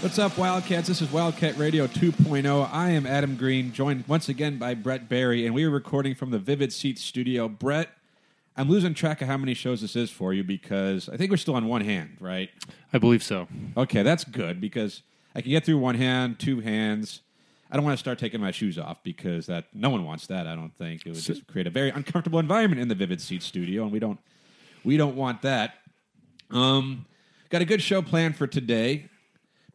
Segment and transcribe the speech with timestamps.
[0.00, 0.88] What's up, Wildcats?
[0.88, 2.70] This is Wildcat Radio 2.0.
[2.72, 6.30] I am Adam Green, joined once again by Brett Barry, and we are recording from
[6.30, 7.50] the Vivid Seats studio.
[7.50, 7.90] Brett,
[8.56, 11.36] I'm losing track of how many shows this is for you because I think we're
[11.36, 12.48] still on one hand, right?
[12.94, 13.46] I believe so.
[13.76, 15.02] Okay, that's good because
[15.34, 17.20] I can get through one hand, two hands.
[17.70, 20.46] I don't want to start taking my shoes off because that no one wants that.
[20.46, 23.44] I don't think it would just create a very uncomfortable environment in the Vivid Seats
[23.44, 24.18] studio, and we don't
[24.82, 25.74] we don't want that.
[26.50, 27.04] Um,
[27.50, 29.09] got a good show planned for today.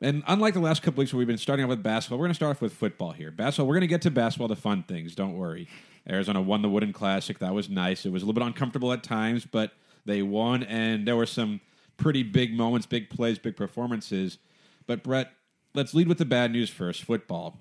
[0.02, 2.32] And unlike the last couple weeks where we've been starting off with basketball, we're going
[2.32, 3.32] to start off with football here.
[3.32, 5.16] Basketball, we're going to get to basketball, the fun things.
[5.16, 5.68] Don't worry.
[6.10, 7.40] Arizona won the Wooden Classic.
[7.40, 8.06] That was nice.
[8.06, 9.72] It was a little bit uncomfortable at times, but
[10.06, 11.62] they won, and there were some
[11.98, 14.38] pretty big moments, big plays, big performances.
[14.86, 15.32] But Brett,
[15.74, 17.04] let's lead with the bad news first.
[17.04, 17.58] Football.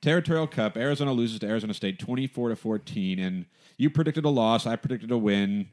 [0.00, 4.64] Territorial Cup, Arizona loses to Arizona State 24 to 14, and you predicted a loss.
[4.66, 5.70] I predicted a win.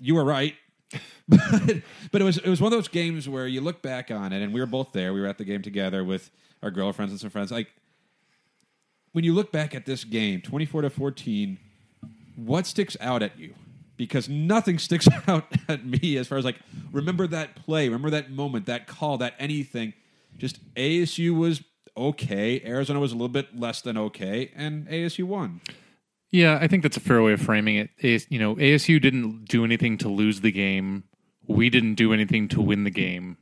[0.00, 0.54] You were right.
[1.28, 4.32] but, but it was it was one of those games where you look back on
[4.32, 5.12] it, and we were both there.
[5.12, 6.30] We were at the game together with
[6.62, 7.50] our girlfriends and some friends.
[7.50, 7.68] Like
[9.12, 11.58] when you look back at this game, twenty four to fourteen,
[12.36, 13.54] what sticks out at you?
[13.96, 16.60] Because nothing sticks out at me as far as like
[16.92, 19.94] remember that play, remember that moment, that call, that anything.
[20.38, 21.62] Just ASU was
[21.96, 22.60] okay.
[22.64, 25.60] Arizona was a little bit less than okay, and ASU won.
[26.36, 27.90] Yeah, I think that's a fair way of framing it.
[28.02, 31.04] AS, you know, ASU didn't do anything to lose the game.
[31.46, 33.38] We didn't do anything to win the game.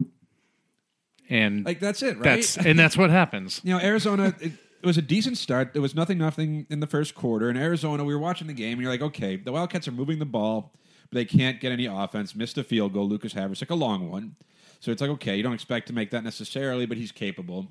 [1.29, 2.23] And Like that's it, right?
[2.23, 3.61] that's and that's what happens.
[3.65, 4.35] you know, Arizona.
[4.41, 5.73] It, it was a decent start.
[5.73, 7.49] There was nothing, nothing in the first quarter.
[7.49, 10.19] In Arizona, we were watching the game, and you're like, okay, the Wildcats are moving
[10.19, 10.75] the ball,
[11.11, 12.37] but they can't get any offense.
[12.37, 13.09] Missed a field goal.
[13.09, 14.37] Lucas Havrisik, a long one.
[14.81, 17.67] So it's like, okay, you don't expect to make that necessarily, but he's capable.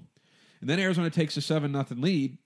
[0.59, 2.39] And then Arizona takes a seven nothing lead,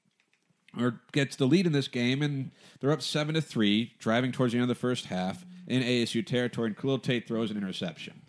[0.80, 4.54] or gets the lead in this game, and they're up seven to three, driving towards
[4.54, 6.68] the end of the first half in ASU territory.
[6.68, 8.22] And Khalil Tate throws an interception,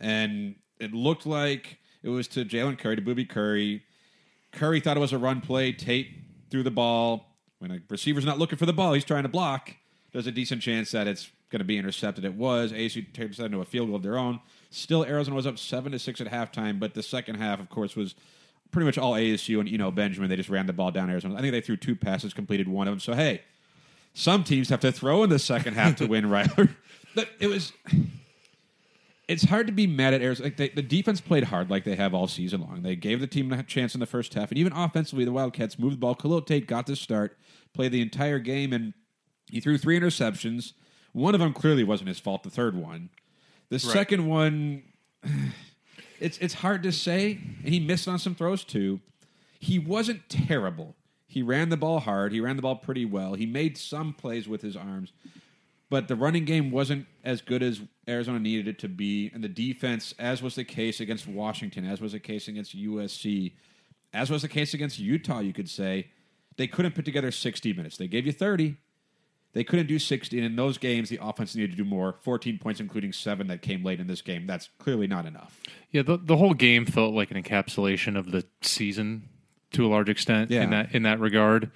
[0.00, 3.82] and it looked like it was to Jalen Curry, to Boobie Curry.
[4.52, 5.72] Curry thought it was a run play.
[5.72, 6.08] Tate
[6.50, 7.26] threw the ball.
[7.58, 9.74] When a receiver's not looking for the ball, he's trying to block.
[10.12, 12.24] There's a decent chance that it's going to be intercepted.
[12.24, 12.72] It was.
[12.72, 14.40] ASU that into a field goal of their own.
[14.70, 17.96] Still, Arizona was up seven to six at halftime, but the second half, of course,
[17.96, 18.14] was
[18.70, 20.28] pretty much all ASU and you know Benjamin.
[20.28, 21.36] They just ran the ball down Arizona.
[21.36, 23.00] I think they threw two passes, completed one of them.
[23.00, 23.42] So hey,
[24.14, 26.50] some teams have to throw in the second half to win, right?
[27.14, 27.72] but it was.
[29.28, 30.48] It's hard to be mad at Arizona.
[30.48, 32.82] Like they, the defense played hard, like they have all season long.
[32.82, 35.78] They gave the team a chance in the first half, and even offensively, the Wildcats
[35.78, 36.16] moved the ball.
[36.16, 37.38] Khalil Tate got the start,
[37.72, 38.92] played the entire game, and
[39.48, 40.72] he threw three interceptions.
[41.12, 42.42] One of them clearly wasn't his fault.
[42.42, 43.10] The third one,
[43.68, 44.82] the second one,
[46.20, 47.38] it's it's hard to say.
[47.64, 49.00] And he missed on some throws too.
[49.58, 50.94] He wasn't terrible.
[51.26, 52.32] He ran the ball hard.
[52.32, 53.34] He ran the ball pretty well.
[53.34, 55.12] He made some plays with his arms,
[55.88, 59.30] but the running game wasn't as good as Arizona needed it to be.
[59.32, 63.52] And the defense, as was the case against Washington, as was the case against USC,
[64.12, 66.08] as was the case against Utah, you could say,
[66.56, 67.96] they couldn't put together 60 minutes.
[67.96, 68.76] They gave you 30.
[69.52, 70.36] They couldn't do 60.
[70.38, 73.62] And in those games, the offense needed to do more 14 points, including seven that
[73.62, 74.46] came late in this game.
[74.46, 75.58] That's clearly not enough.
[75.90, 79.28] Yeah, the the whole game felt like an encapsulation of the season
[79.72, 80.62] to a large extent Yeah.
[80.62, 81.70] in that in that regard.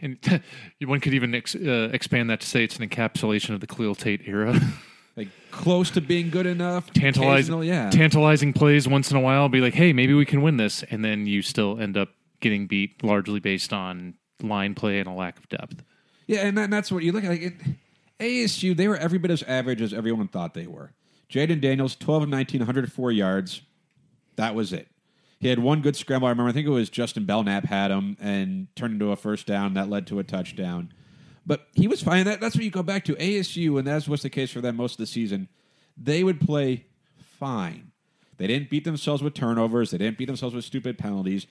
[0.00, 0.18] And
[0.84, 3.94] one could even ex, uh, expand that to say it's an encapsulation of the Khalil
[3.94, 4.58] Tate era.
[5.14, 6.90] Like close to being good enough.
[6.94, 7.90] tantalizing, yeah.
[7.90, 9.50] tantalizing plays once in a while.
[9.50, 12.08] Be like, hey, maybe we can win this, and then you still end up
[12.40, 15.82] getting beat largely based on line play and a lack of depth.
[16.32, 17.30] Yeah, and, that, and that's what you look at.
[17.30, 17.54] Like it,
[18.18, 20.92] ASU, they were every bit as average as everyone thought they were.
[21.30, 23.60] Jayden Daniels, 12 of 19, 104 yards.
[24.36, 24.88] That was it.
[25.40, 26.28] He had one good scramble.
[26.28, 29.46] I remember, I think it was Justin Belknap had him and turned into a first
[29.46, 30.94] down that led to a touchdown.
[31.44, 32.24] But he was fine.
[32.24, 33.14] That, that's what you go back to.
[33.16, 35.48] ASU, and that's what's the case for them most of the season,
[35.98, 36.86] they would play
[37.38, 37.92] fine.
[38.38, 39.90] They didn't beat themselves with turnovers.
[39.90, 41.46] They didn't beat themselves with stupid penalties.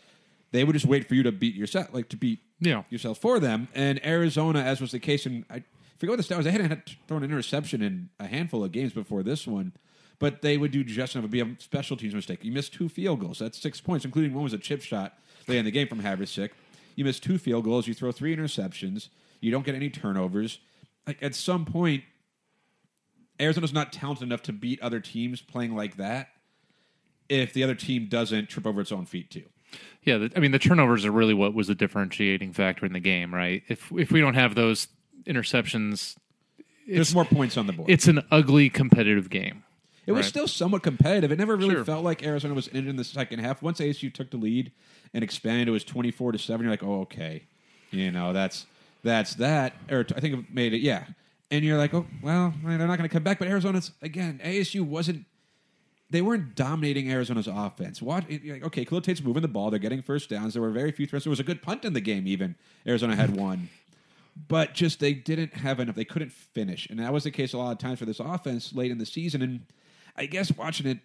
[0.52, 2.84] They would just wait for you to beat yourself, like to beat Yeah.
[2.90, 3.68] yourself for them.
[3.74, 5.64] And Arizona, as was the case, in I
[5.98, 6.46] forget what the stat was.
[6.46, 9.72] They hadn't had thrown an interception in a handful of games before this one,
[10.20, 11.24] but they would do just enough.
[11.24, 12.44] It would be a special teams mistake.
[12.44, 13.40] You missed two field goals.
[13.40, 15.18] That's six points, including one was a chip shot
[15.48, 16.50] late in the game from Havrisik.
[16.96, 17.88] You miss two field goals.
[17.88, 19.08] You throw three interceptions.
[19.40, 20.60] You don't get any turnovers.
[21.08, 22.04] Like at some point,
[23.40, 26.30] Arizona's not talented enough to beat other teams playing like that
[27.30, 29.46] if the other team doesn't trip over its own feet too.
[30.04, 33.00] Yeah, the, I mean the turnovers are really what was the differentiating factor in the
[33.00, 33.64] game, right?
[33.68, 34.88] If if we don't have those
[35.26, 36.16] interceptions,
[36.88, 37.90] There's more points on the board.
[37.90, 39.64] it's an ugly competitive game.
[40.08, 41.32] It was still somewhat competitive.
[41.32, 41.86] It never really Sure.
[41.86, 43.62] felt like Arizona was in it in the second half.
[43.62, 44.72] Once ASU took the lead
[45.14, 46.66] and expanded, it was twenty four to seven.
[46.66, 47.44] You're like, oh, okay,
[47.92, 48.66] you know, that's
[49.04, 49.74] that's that.
[49.90, 51.06] Or I think it made it, yeah.
[51.52, 53.38] And you're like, oh, well, they're not going to come back.
[53.40, 55.26] But Arizona's again, ASU wasn't.
[56.12, 58.02] They weren't dominating Arizona's offense.
[58.02, 59.72] Watch, like, okay, Khalil Tate's moving the ball.
[59.72, 60.54] They're getting first downs.
[60.54, 61.24] There were very few throws.
[61.24, 62.28] There was a good punt in the game.
[62.28, 62.56] Even
[62.86, 63.70] Arizona had one
[64.48, 65.96] but just they didn't have enough.
[65.96, 68.74] They couldn't finish, and that was the case a lot of times for this offense
[68.74, 69.42] late in the season.
[69.42, 69.62] And
[70.16, 71.00] I guess watching it,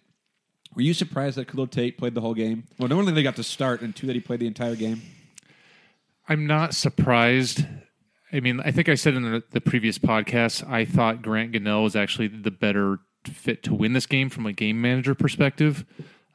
[0.75, 2.65] were you surprised that Khalil Tate played the whole game?
[2.77, 5.01] Well, normally they got to start, and two that he played the entire game.
[6.29, 7.65] I'm not surprised.
[8.31, 11.83] I mean, I think I said in the, the previous podcast, I thought Grant Gunnell
[11.83, 15.85] was actually the better fit to win this game from a game manager perspective.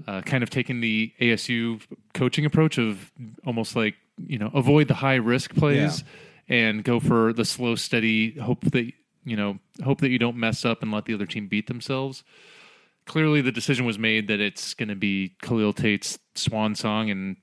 [0.07, 1.81] Uh, kind of taking the ASU
[2.13, 3.13] coaching approach of
[3.47, 3.95] almost like
[4.27, 6.03] you know avoid the high risk plays
[6.49, 8.33] and go for the slow, steady.
[8.39, 8.91] Hope that
[9.25, 12.25] you know hope that you don't mess up and let the other team beat themselves.
[13.07, 17.37] Clearly, the decision was made that it's going to be Khalil Tate's swan song, and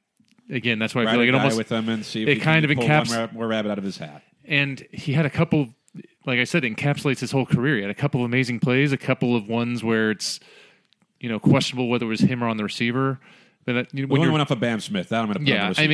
[0.49, 2.39] again, that's why I Ride feel like it almost with him and see if it
[2.41, 4.23] kind of encaps- more rabbit out of his hat.
[4.45, 5.69] and he had a couple
[6.25, 8.97] like i said encapsulates his whole career he had a couple of amazing plays a
[8.97, 10.39] couple of ones where it's
[11.19, 13.19] you know questionable whether it was him or on the receiver
[13.65, 15.09] but that, you know, when went off of Bam Smith.
[15.09, 15.87] That I'm going to put Yeah, on the I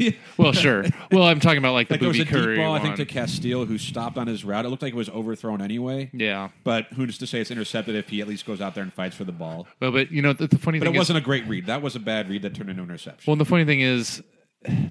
[0.00, 2.42] mean- well sure well i'm talking about like the like there was booby a deep
[2.44, 4.64] curry ball, I think, to Casteel, who stopped on his route.
[4.64, 6.10] It looked like it was overthrown anyway.
[6.14, 8.94] yeah But who's to say it's intercepted if he at least goes out there and
[8.94, 9.66] fights for the ball?
[9.80, 11.66] well but you know the, the funny But thing it is wasn't a great read.
[11.66, 13.30] That was a bad read that turned into an interception.
[13.30, 14.22] well the funny thing is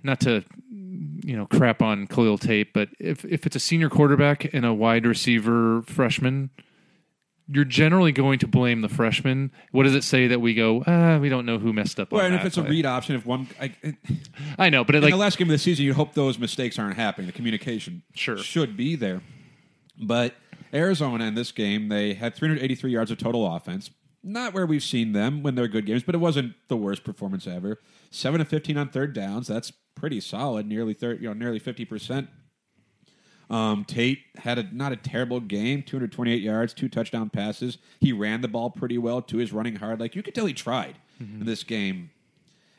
[0.04, 0.44] not to
[1.24, 4.74] you know crap on Khalil Tate, but if if it's a senior quarterback and a
[4.74, 6.50] wide receiver freshman,
[7.48, 9.52] you're generally going to blame the freshman.
[9.72, 10.84] What does it say that we go?
[10.88, 12.12] Ah, we don't know who messed up.
[12.12, 13.98] Well, and if it's a read option, if one, I, in
[14.58, 16.80] I know, but it, like the last game of the season, you hope those mistakes
[16.80, 17.28] aren't happening.
[17.28, 18.38] The communication Sure.
[18.38, 19.22] should be there.
[20.02, 20.36] But
[20.74, 23.92] Arizona in this game, they had 383 yards of total offense.
[24.24, 27.48] Not where we've seen them when they're good games, but it wasn't the worst performance
[27.48, 27.80] ever.
[28.12, 29.48] Seven to 15 on third downs.
[29.48, 30.66] That's pretty solid.
[30.68, 32.28] Nearly 30, you know, nearly 50 percent.
[33.52, 37.78] Um, Tate had a, not a terrible game, 228 yards, two touchdown passes.
[38.00, 39.38] He ran the ball pretty well too.
[39.38, 40.00] He's running hard.
[40.00, 42.10] Like you could tell he tried in this game.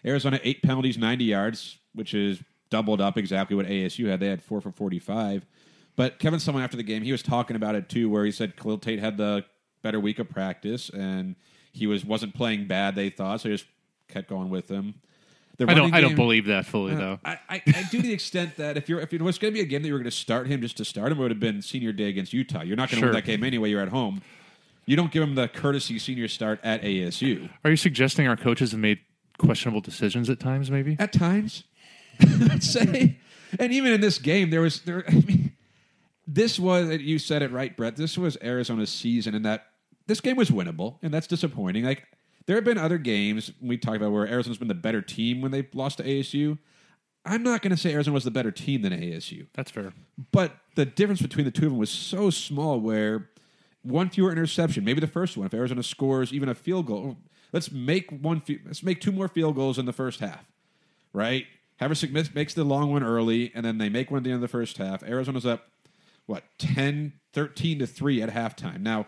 [0.05, 4.19] Arizona eight penalties, 90 yards, which is doubled up exactly what ASU had.
[4.19, 5.47] They had four for 45.
[5.95, 8.57] But Kevin Sumlin after the game, he was talking about it too, where he said
[8.57, 9.45] Khalil Tate had the
[9.83, 11.37] better week of practice and
[11.71, 12.95] he was wasn't playing bad.
[12.97, 13.51] They thought so.
[13.51, 13.69] He just
[14.09, 14.95] kept going with him.
[15.59, 17.21] The I don't running I don't believe that fully uh, though.
[17.25, 19.55] I, I, I do to the extent that if you're if it was going to
[19.57, 21.23] be a game that you were going to start him just to start him, it
[21.23, 22.63] would have been senior day against Utah.
[22.63, 23.09] You're not going to Sure.
[23.09, 23.71] win that game anyway.
[23.71, 24.23] You're at home.
[24.87, 27.49] You don't give him the courtesy senior start at ASU.
[27.65, 28.99] Are you suggesting our coaches have made
[29.39, 30.71] questionable decisions at times?
[30.71, 30.97] Maybe.
[30.99, 31.65] At times,
[32.21, 33.19] I'd say,
[33.61, 35.05] and even in this game, there was there.
[35.09, 35.53] I mean,
[36.27, 37.97] this was you said it right, Brett.
[37.97, 39.67] This was Arizona's season, and that
[40.07, 41.85] this game was winnable, and that's disappointing.
[41.85, 42.05] Like
[42.47, 45.51] there have been other games we talked about where Arizona's been the better team when
[45.51, 46.59] they lost to ASU.
[47.25, 49.47] I'm not going to say Arizona was the better team than ASU.
[49.55, 49.93] That's fair.
[50.33, 53.31] But the difference between the two of them was so small where
[53.83, 57.17] one fewer interception, maybe the first one, if Arizona scores even a field goal,
[57.53, 60.45] let's make one let's make two more field goals in the first half.
[61.13, 61.47] Right?
[61.81, 64.41] Havrisik makes the long one early and then they make one at the end of
[64.41, 65.03] the first half.
[65.03, 65.69] Arizona's up
[66.27, 68.81] what 10 13 to 3 at halftime.
[68.81, 69.07] Now,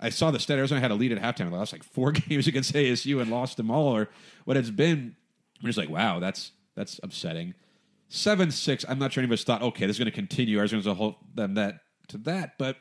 [0.00, 1.50] I saw the stat Arizona had a lead at halftime.
[1.50, 4.08] They lost like four games against ASU and lost them all or
[4.44, 5.14] what it's been.
[5.60, 7.54] I'm just like, wow, that's that's upsetting
[8.10, 8.84] seven six.
[8.88, 10.58] I'm not sure any of us thought, okay, this is going to continue.
[10.58, 12.76] Arizona's going to hold them that to that, but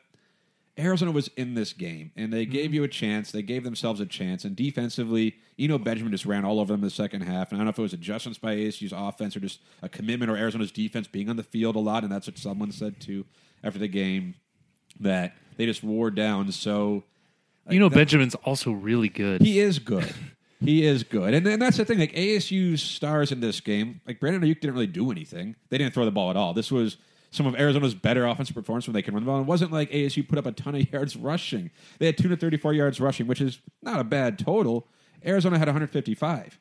[0.78, 2.76] Arizona was in this game, and they gave mm-hmm.
[2.76, 3.32] you a chance.
[3.32, 6.86] They gave themselves a chance, and defensively, Eno Benjamin just ran all over them in
[6.86, 7.52] the second half.
[7.52, 10.32] And I don't know if it was adjustments by ASU's offense or just a commitment
[10.32, 13.26] or Arizona's defense being on the field a lot, and that's what someone said too
[13.64, 14.36] after the game
[15.00, 16.52] that they just wore down.
[16.52, 17.04] So
[17.70, 19.42] You know, that- Benjamin's also really good.
[19.42, 20.14] he is good.
[20.64, 21.34] he is good.
[21.34, 22.00] And, and that's the thing.
[22.00, 25.56] Like ASU's stars in this game, like Brandon Aiyuk didn't really do anything.
[25.70, 26.54] They didn't throw the ball at all.
[26.54, 26.98] This was
[27.32, 29.40] some of Arizona's better offensive performance when they can run the ball.
[29.42, 31.70] It wasn't like ASU put up a ton of yards rushing.
[32.00, 34.88] They had 234 yards rushing, which is not a bad total.
[35.26, 36.60] Arizona had 155.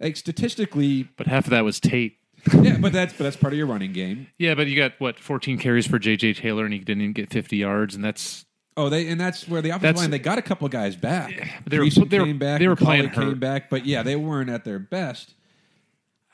[0.00, 2.18] Like statistically, but half of that was Tate.
[2.62, 4.26] yeah, but that's but that's part of your running game.
[4.38, 7.30] Yeah, but you got what 14 carries for JJ Taylor, and he didn't even get
[7.30, 8.44] 50 yards, and that's
[8.76, 11.28] Oh, they and that's where the offensive That's- line they got a couple guys back.
[11.66, 12.58] they were- they were- came back.
[12.58, 15.34] they were McCauley playing came back, but yeah, they weren't at their best.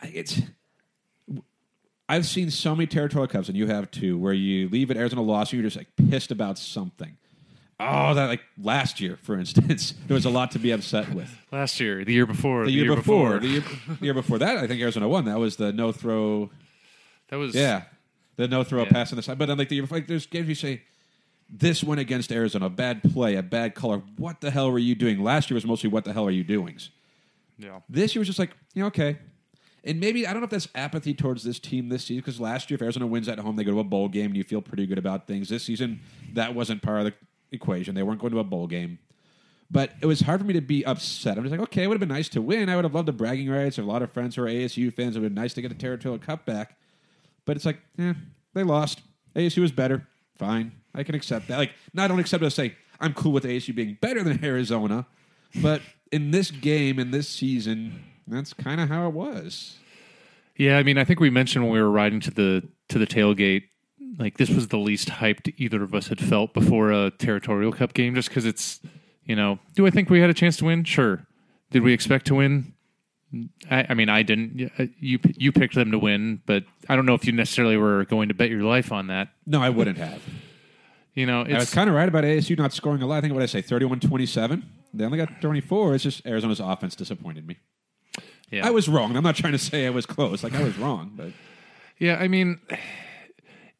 [0.02, 0.40] It's
[2.08, 5.20] I've seen so many territorial cups, and you have too, where you leave at Arizona
[5.22, 7.16] loss, and you're just like pissed about something.
[7.80, 11.30] Oh, that like last year, for instance, there was a lot to be upset with.
[11.52, 13.64] Last year, the year before, The, year, before, the year,
[14.00, 15.26] the year before that, I think Arizona won.
[15.26, 16.50] That was the no throw.
[17.28, 17.82] that was Yeah,
[18.36, 18.90] the no throw Yeah.
[18.90, 19.38] pass on the side.
[19.38, 20.82] But then like the year before, like, there's games you say
[21.50, 24.02] this went against Arizona, a bad play, a bad color.
[24.16, 25.22] What the hell were you doing?
[25.22, 26.90] Last year was mostly what the hell are you doings.
[27.58, 27.80] yeah.
[27.88, 29.18] This year was just like, you know, okay.
[29.84, 32.68] And maybe, I don't know if that's apathy towards this team this season, because last
[32.70, 34.60] year, if Arizona wins at home, they go to a bowl game and you feel
[34.60, 35.48] pretty good about things.
[35.48, 36.00] This season,
[36.34, 37.14] that wasn't part of the
[37.52, 37.94] equation.
[37.94, 38.98] They weren't going to a bowl game.
[39.70, 41.36] But it was hard for me to be upset.
[41.36, 42.68] I'm just like, okay, it would have been nice to win.
[42.70, 43.78] I would have loved the bragging rights.
[43.78, 45.14] I have a lot of friends who are ASU fans.
[45.14, 46.78] It would have been nice to get a territorial cup back.
[47.44, 48.14] But it's like, eh,
[48.54, 49.02] they lost.
[49.36, 50.06] ASU was better.
[50.38, 50.72] Fine.
[50.94, 51.58] I can accept that.
[51.58, 55.06] Like, no, I don't accept it say I'm cool with ASU being better than Arizona.
[55.62, 59.76] But in this game, in this season, that's kind of how it was.
[60.56, 63.06] Yeah, I mean, I think we mentioned when we were riding to the to the
[63.06, 63.64] tailgate,
[64.18, 67.94] like this was the least hyped either of us had felt before a territorial cup
[67.94, 68.80] game, just because it's,
[69.24, 70.84] you know, do I think we had a chance to win?
[70.84, 71.26] Sure.
[71.70, 72.72] Did we expect to win?
[73.70, 74.70] I, I mean, I didn't.
[74.98, 78.28] You you picked them to win, but I don't know if you necessarily were going
[78.28, 79.28] to bet your life on that.
[79.46, 80.22] No, I wouldn't have.
[81.14, 83.18] You know, I was it's kind of right about ASU not scoring a lot.
[83.18, 84.64] I think what I say, 31 27.
[84.94, 85.94] They only got 24.
[85.96, 87.56] It's just Arizona's offense disappointed me.
[88.50, 88.66] yeah.
[88.66, 89.14] I was wrong.
[89.16, 90.42] I'm not trying to say I was close.
[90.42, 91.12] Like, I was wrong.
[91.14, 91.32] But
[91.98, 92.60] Yeah, I mean,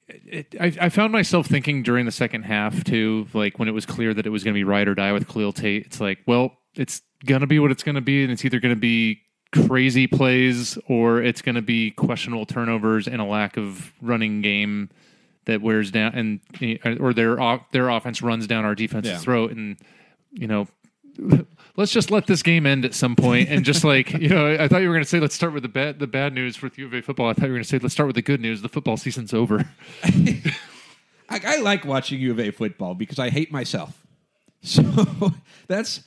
[0.09, 3.85] it, I, I found myself thinking during the second half too, like when it was
[3.87, 5.87] clear that it was going to be ride or die with Khalil Tate.
[5.87, 8.61] It's like, well, it's going to be what it's going to be, and it's either
[8.61, 9.21] going to be
[9.53, 14.89] crazy plays or it's going to be questionable turnovers and a lack of running game
[15.47, 17.37] that wears down, and eh, or their
[17.73, 19.19] their offense runs down our defense's Yeah.
[19.19, 19.77] throat, and
[20.33, 20.69] you know.
[21.79, 24.67] Let's just let this game end at some point, and just like you know, I
[24.67, 26.69] thought you were going to say, let's start with the bad the bad news for
[26.75, 27.29] U of football.
[27.29, 28.63] I thought you were going to say, let's start with the good news.
[28.63, 29.71] The football season's over.
[30.03, 34.05] I, I like watching uva football because I hate myself.
[34.61, 34.83] So
[35.69, 36.03] that's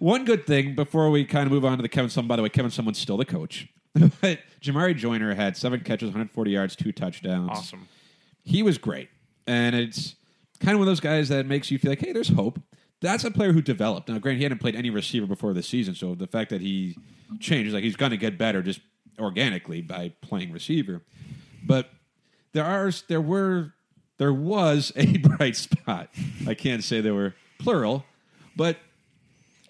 [0.00, 2.26] one good thing before we kind of move on to the Kevin Sumlin.
[2.26, 3.68] By the way, Kevin Sumlin's still the coach.
[3.94, 7.50] but Jamarye Joiner had seven catches, 140 yards, two touchdowns.
[7.50, 7.86] Awesome.
[8.42, 9.08] he was great.
[9.46, 10.16] And it's
[10.58, 12.58] kind of one of those guys that makes you feel like, hey, there's hope.
[13.02, 14.08] That's a player who developed.
[14.08, 16.96] Now, granted, he hadn't played any receiver before the season, so the fact that he
[17.40, 18.80] changed, like he's going to get better just
[19.18, 21.02] organically by playing receiver.
[21.64, 21.90] But
[22.52, 23.74] there are, there were,
[24.18, 26.08] there was a bright spot.
[26.46, 28.04] I can't say there were plural,
[28.56, 28.76] but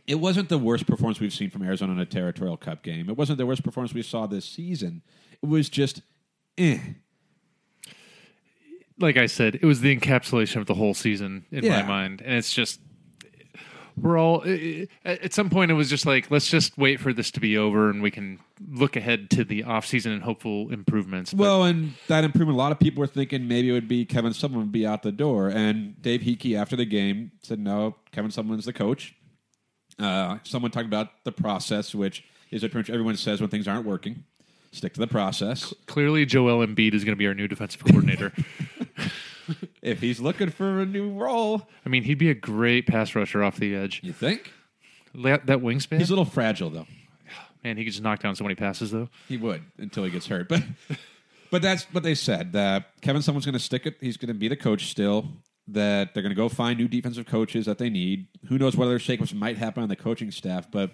[0.07, 3.09] it wasn't the worst performance we've seen from Arizona in a territorial cup game.
[3.09, 5.03] It wasn't the worst performance we saw this season.
[5.43, 6.03] It was just,
[6.59, 6.79] eh.
[8.99, 11.81] Like I said, it was the encapsulation of the whole season in Yeah.
[11.83, 12.81] my mind, and it's just
[13.97, 14.45] we're all
[15.05, 17.91] at some point it was just like let's just wait for this to be over
[17.91, 18.39] and we can
[18.71, 21.33] look ahead to the off season and hopeful improvements.
[21.33, 24.05] But Well, and that improvement, a lot of people were thinking maybe it would be
[24.05, 25.49] Kevin Sumlin would be out the door.
[25.49, 29.15] And Dave Heeke, after the game, said, no, Kevin Sumlin's the coach.
[29.99, 33.69] Uh, someone talked about the process, which is what pretty much everyone says when things
[33.69, 34.25] aren't working.
[34.73, 35.75] Stick to the process.
[35.87, 38.33] clearly, Joel Embiid is going to be our new defensive coordinator.
[39.83, 43.43] If he's looking for a new role, I mean, he'd be a great pass rusher
[43.43, 44.01] off the edge.
[44.05, 44.53] you think?
[45.15, 46.87] That, that wingspan, He's a little fragile, though.
[47.65, 49.09] man, he could just knock down so many passes though.
[49.29, 50.49] He would until he gets hurt.
[50.49, 50.63] But
[51.51, 52.53] but that's what they said.
[52.53, 53.97] That Kevin Sumlin's going to stick it.
[54.01, 55.29] He's going to be the coach still.
[55.69, 58.27] That they're going to go find new defensive coaches that they need.
[58.47, 60.71] Who knows what other shakeups might happen on the coaching staff?
[60.71, 60.91] But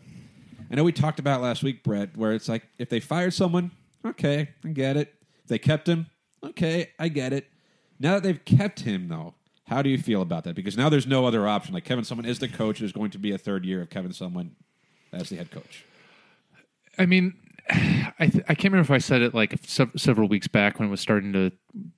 [0.70, 3.70] I know we talked about last week, Brett, where it's like if they fired someone,
[4.04, 5.14] okay, I get it.
[5.44, 6.06] If they kept him,
[6.44, 7.46] okay, I get it.
[8.00, 9.34] Now that they've kept him, though,
[9.66, 10.54] how do you feel about that?
[10.54, 11.74] Because now there's no other option.
[11.74, 12.78] Like Kevin Sumlin is the coach.
[12.78, 14.50] There's going to be a third year of Kevin Sumlin
[15.12, 15.84] as the head coach.
[16.98, 17.34] I mean,
[17.70, 20.88] I th- I can't remember if I said it like sev- several weeks back when
[20.88, 21.52] it was starting to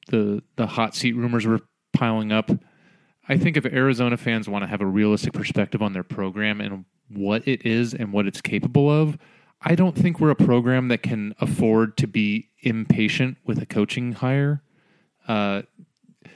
[0.08, 1.60] the the hot seat rumors were
[1.92, 2.50] piling up.
[3.28, 6.84] I think if Arizona fans want to have a realistic perspective on their program and
[7.08, 9.16] what it is and what it's capable of,
[9.62, 14.12] I don't think we're a program that can afford to be impatient with a coaching
[14.12, 14.62] hire.
[15.28, 15.62] Uh,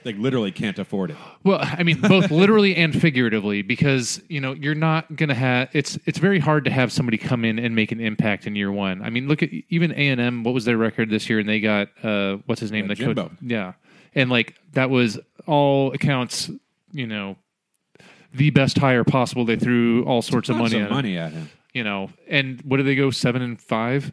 [0.04, 1.16] They literally can't afford it.
[1.44, 5.70] well, I mean, both literally and figuratively, because you know you're not gonna have.
[5.72, 8.70] It's it's very hard to have somebody come in and make an impact in year
[8.70, 9.02] one.
[9.02, 10.44] I mean, look at even A and M.
[10.44, 11.38] What was their record this year?
[11.38, 12.84] And they got uh, what's his name?
[12.84, 13.22] Uh, the Jimbo.
[13.28, 13.32] coach.
[13.42, 13.72] Yeah,
[14.14, 16.50] and like that was all accounts.
[16.92, 17.36] You know,
[18.34, 19.44] the best hire possible.
[19.44, 21.50] They threw all sorts of money of money at him.
[21.72, 24.12] You know, and what did they go seven and five?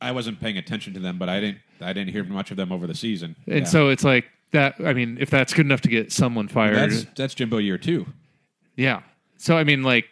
[0.00, 1.58] I wasn't paying attention to them, but I didn't.
[1.80, 3.36] I didn't hear much of them over the season.
[3.46, 3.64] And Yeah.
[3.64, 4.74] so it's like that.
[4.84, 8.06] I mean, if that's good enough to get Sumlin fired, that's that's Jimbo year two.
[8.76, 9.02] Yeah.
[9.36, 10.06] So I mean, like,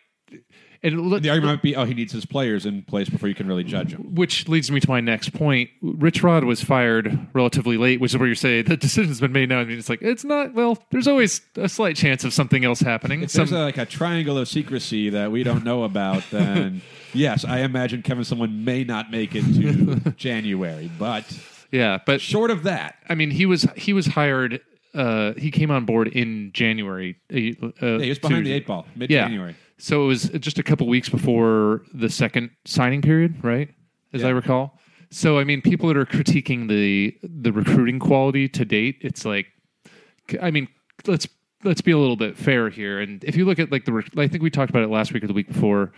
[0.83, 3.49] it The argument might be, oh, he needs his players in place before you can
[3.49, 4.14] really judge him.
[4.14, 5.71] which leads me to my next point.
[5.83, 9.49] Rich Rod was fired relatively late, which is where you say the decision's been made
[9.49, 9.59] now.
[9.59, 10.55] I mean, it's like it's not.
[10.55, 13.23] Well, there's always a slight chance of something else happening.
[13.23, 16.83] If Some- there's a, like a triangle of secrecy that we don't know about, then
[17.12, 20.88] yes, I imagine Kevin someone may not make it to January.
[20.99, 21.25] But
[21.73, 24.61] yeah, but short of that, I mean, he was he was hired.
[24.95, 27.17] Uh, he came on board in January.
[27.31, 29.25] Uh, yeah, he was behind the eight ball, mid Yeah.
[29.25, 29.55] January.
[29.79, 33.69] So it was just a couple weeks before the second signing period, right?
[34.15, 34.79] As I recall.
[35.11, 39.47] So I mean, people that are critiquing the the recruiting quality to date, it's like,
[40.41, 40.69] I mean,
[41.07, 41.29] let's
[41.63, 43.01] let's be a little bit fair here.
[43.01, 45.23] And if you look at like the, I think we talked about it last week
[45.25, 45.93] or the week before.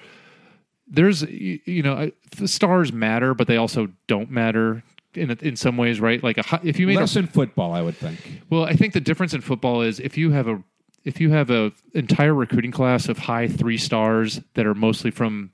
[0.91, 4.83] There's, you know, the stars matter, but they also don't matter
[5.19, 6.23] in in some ways, right?
[6.23, 8.43] Like a, if you made a in football, I would think.
[8.51, 10.63] well, I think the difference in football is if you have a
[11.05, 15.51] if you have a entire recruiting class of high three stars that are mostly from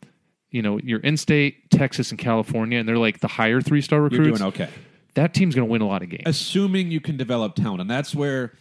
[0.50, 4.08] you know your in-state Texas and California, and they're like the higher three star You're
[4.08, 4.38] recruits.
[4.38, 4.68] doing okay.
[5.14, 7.90] That team's going to win a lot of games, Assuming you can develop talent, and
[7.90, 8.52] that's where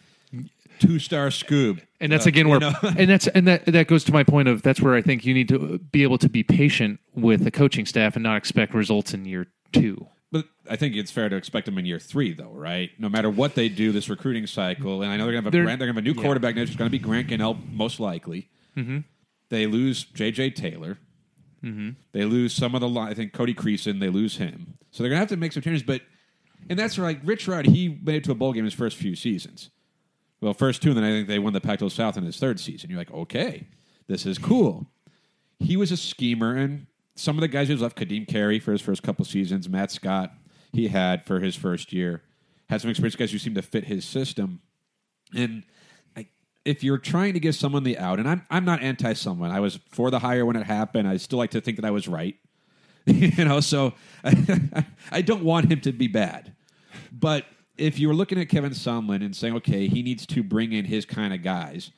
[0.79, 1.81] two star Scoob.
[1.99, 4.23] and that's uh, again you where know, and that's and that that goes to my
[4.23, 7.43] point of that's where I think you need to be able to be patient with
[7.43, 10.07] the coaching staff and not expect results in year two.
[10.33, 12.89] But I think it's fair to expect them in year three, though, right?
[12.97, 15.53] No matter what they do this recruiting cycle, and I know they're going to have
[15.53, 16.21] a They're- they're going to have a new yeah.
[16.23, 16.71] quarterback next.
[16.71, 18.49] It's going to be Grant Gunnell, most likely.
[18.75, 18.97] Mm-hmm.
[19.49, 20.49] They lose J.J.
[20.51, 20.97] Taylor.
[21.63, 21.89] Mm-hmm.
[22.13, 22.89] They lose some of the.
[22.89, 23.99] li- I think Cody Creason.
[23.99, 25.83] They lose him, so they're going to have to make some changes.
[25.83, 26.01] But
[26.69, 28.97] and that's where like Rich Rod, he made it to a bowl game his first
[28.97, 29.69] few seasons.
[30.41, 32.59] Well, first two, and then I think they won the Pac-12 South in his third
[32.59, 32.89] season.
[32.89, 33.67] You're like, okay,
[34.07, 34.87] this is cool.
[35.59, 38.81] He was a schemer, and some of the guys who's left, Ka'Deem Carey for his
[38.81, 40.31] first couple seasons, Matt Scott,
[40.71, 42.23] he had for his first year,
[42.69, 44.61] had some experience guys who seemed to fit his system.
[45.35, 45.63] And
[46.17, 46.27] I,
[46.65, 49.59] if you're trying to give someone the out, and I'm I'm not anti Sumlin, I
[49.59, 51.07] was for the hire when it happened.
[51.07, 52.35] I still like to think that I was right.
[53.05, 53.93] you know, so
[54.23, 56.53] I, I don't want him to be bad.
[57.11, 57.45] But
[57.77, 60.85] if you were looking at Kevin Sumlin and saying, okay, he needs to bring in
[60.85, 61.91] his kind of guys,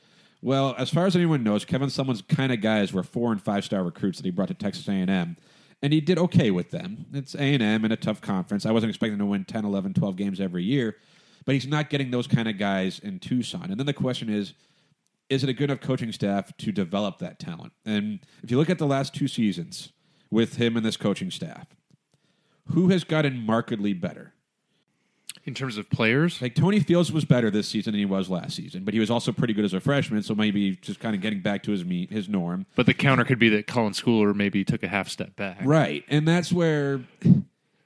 [0.46, 3.66] well, as far as anyone knows, Kevin Sumlin's kind of guys were four and five
[3.66, 5.38] star recruits that he brought to Texas A&M,
[5.82, 7.08] and he did okay with them.
[7.13, 8.63] It's A&M in a tough conference.
[8.63, 10.98] I wasn't expecting to win 10, 11, 12 games every year,
[11.46, 13.72] but he's not getting those kind of guys in Tucson.
[13.72, 14.54] And then the question is,
[15.30, 17.74] is it a good enough coaching staff to develop that talent?
[17.84, 19.93] And if you look at the last two seasons
[20.30, 21.76] with him and this coaching staff,
[22.67, 24.35] who has gotten markedly better?
[25.45, 28.55] In terms of players, Like Tony Fields was better this season than he was last
[28.55, 31.21] season, but he was also pretty good as a freshman, so maybe just kind of
[31.21, 32.65] getting back to his meat, his norm.
[32.75, 35.60] but the counter could be that Colin Schooler maybe took a half step back.
[35.63, 36.03] Right.
[36.10, 37.01] And that's where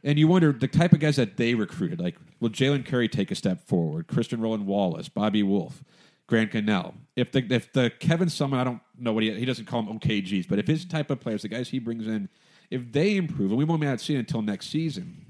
[0.03, 3.31] and you wonder the type of guys that they recruited, like will Jalen Curry take
[3.31, 4.07] a step forward?
[4.07, 5.83] Christian Roland Wallace, Bobby Wolf,
[6.27, 6.93] Grant Gunnell.
[7.15, 9.99] If the if the Kevin Sumlin, I don't know what he he doesn't call them
[9.99, 12.29] OKGs, but if his type of players, the guys he brings in,
[12.69, 15.25] if they improve, and we won't be able to see it until next season,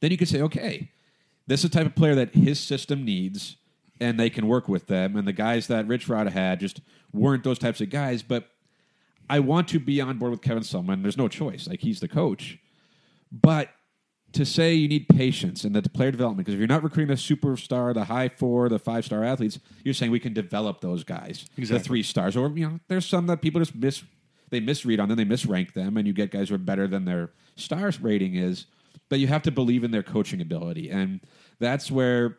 [0.00, 0.92] then you could say, okay,
[1.50, 3.56] this is the type of player that his system needs,
[4.00, 5.16] and they can work with them.
[5.16, 6.80] And the guys that Rich Rod had just
[7.12, 8.22] weren't those types of guys.
[8.22, 8.48] But
[9.28, 11.02] I want to be on board with Kevin Sumlin.
[11.02, 11.66] There's no choice.
[11.66, 12.58] Like he's the coach.
[13.32, 13.70] But
[14.32, 17.08] to say you need patience and that the player development, because if you're not recruiting
[17.08, 21.02] the superstar, the high four, the five star athletes, you're saying we can develop those
[21.02, 24.04] guys, the three stars, or you know, there's some that people just miss.
[24.50, 27.04] They misread on them, they misrank them, and you get guys who are better than
[27.04, 28.66] their stars rating is.
[29.08, 31.20] But you have to believe in their coaching ability, and
[31.60, 32.38] that's where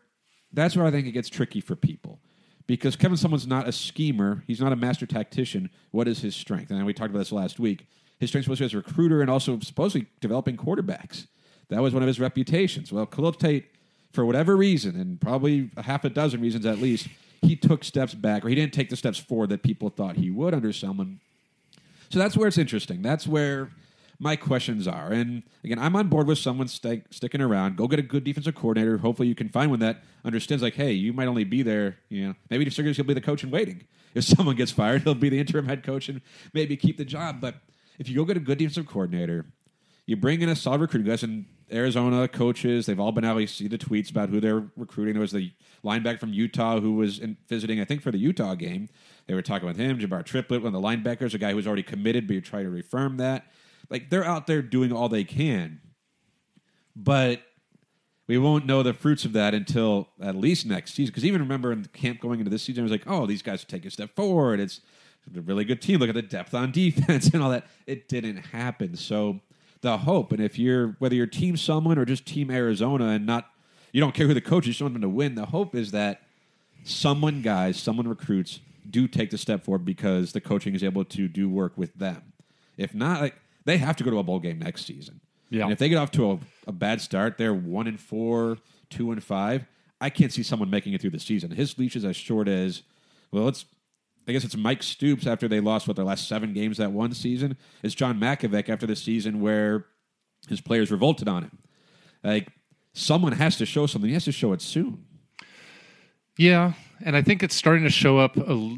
[0.52, 2.20] that's where I think it gets tricky for people.
[2.68, 5.70] Because Kevin Sumlin's not a schemer, he's not a master tactician.
[5.92, 6.72] What is his strength?
[6.72, 7.88] And we talked about this last week.
[8.20, 11.28] His strength was as a recruiter and also supposedly developing quarterbacks.
[11.70, 12.92] That was one of his reputations.
[12.92, 13.66] Well, Khalil Tate,
[14.14, 17.08] for whatever reason, and probably a half a dozen reasons at least,
[17.42, 20.30] he took steps back, or he didn't take the steps forward that people thought he
[20.30, 21.18] would under Sumlin.
[22.10, 23.02] So that's where it's interesting.
[23.02, 23.70] That's where
[24.22, 25.12] my questions are.
[25.12, 27.76] And again, I'm on board with Sumlin sti- sticking around.
[27.76, 29.00] Go get a good defensive coordinator.
[29.00, 31.98] Hopefully, you can find one that understands, like, hey, you might only be there.
[32.08, 33.84] You know, maybe just figures he'll be the coach in waiting.
[34.14, 36.20] If someone gets fired, he'll be the interim head coach and
[36.54, 37.40] maybe keep the job.
[37.40, 37.56] But
[37.98, 39.46] if you go get a good defensive coordinator,
[40.06, 42.88] you bring in a solid recruiting guys in Arizona coaches.
[42.88, 43.38] They've all been out.
[43.38, 45.14] You see the tweets about who they're recruiting.
[45.14, 48.56] There was the linebacker from Utah who was in, visiting, I think, for the Utah
[48.56, 48.90] game.
[49.28, 51.84] They were talking with him, Jabbar Triplett, one of the linebackers, a guy who's already
[51.84, 53.46] committed, but you try to reaffirm that.
[53.92, 55.82] Like they're out there doing all they can,
[56.96, 57.42] but
[58.28, 61.12] we won't know the fruits of that until at least next season.
[61.12, 63.66] Because even remember in camp going into this season, I was like, oh, these guys
[63.66, 64.62] take a step forward.
[64.62, 64.80] It's
[65.36, 66.00] a really good team.
[66.00, 67.68] Look at the depth on defense and all that.
[67.86, 68.96] It didn't happen.
[68.96, 69.42] So
[69.82, 73.50] the hope, and if you're whether you're team Sumlin or just team Arizona and not
[73.92, 75.36] you don't care who the coach is, you want them to win.
[75.36, 76.22] The hope is that
[76.86, 81.28] Sumlin guys, Sumlin recruits do take the step forward because the coaching is able to
[81.28, 82.32] do work with them.
[82.78, 85.22] If not, like they have to go to a bowl game next season.
[85.50, 85.64] Yeah.
[85.64, 88.58] And if they get off to a, a bad start, they're one and four,
[88.90, 89.66] two and five.
[90.00, 91.52] I can't see Sumlin making it through the season.
[91.52, 92.84] His leash is as short as
[93.32, 93.48] well.
[93.48, 93.66] It's
[94.28, 97.14] I guess it's Mike Stoops after they lost what their last seven games that one
[97.14, 97.58] season.
[97.84, 99.88] It's John Mackovic after the season where
[100.48, 101.58] his players revolted on him.
[102.24, 102.50] Like
[102.96, 104.10] Sumlin has to show something.
[104.10, 105.06] He has to show it soon.
[106.38, 108.78] Yeah, and I think it's starting to show up a,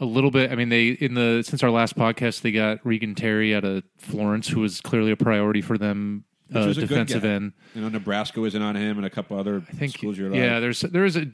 [0.00, 0.50] a little bit.
[0.50, 3.84] I mean, they in the since our last podcast, they got Regan Terry out of
[3.98, 7.52] Florence, who was clearly a priority for them, Which uh, defensive end.
[7.74, 10.18] You know, Nebraska was in on him and a couple other I think schools.
[10.18, 11.24] You're yeah, there's there is a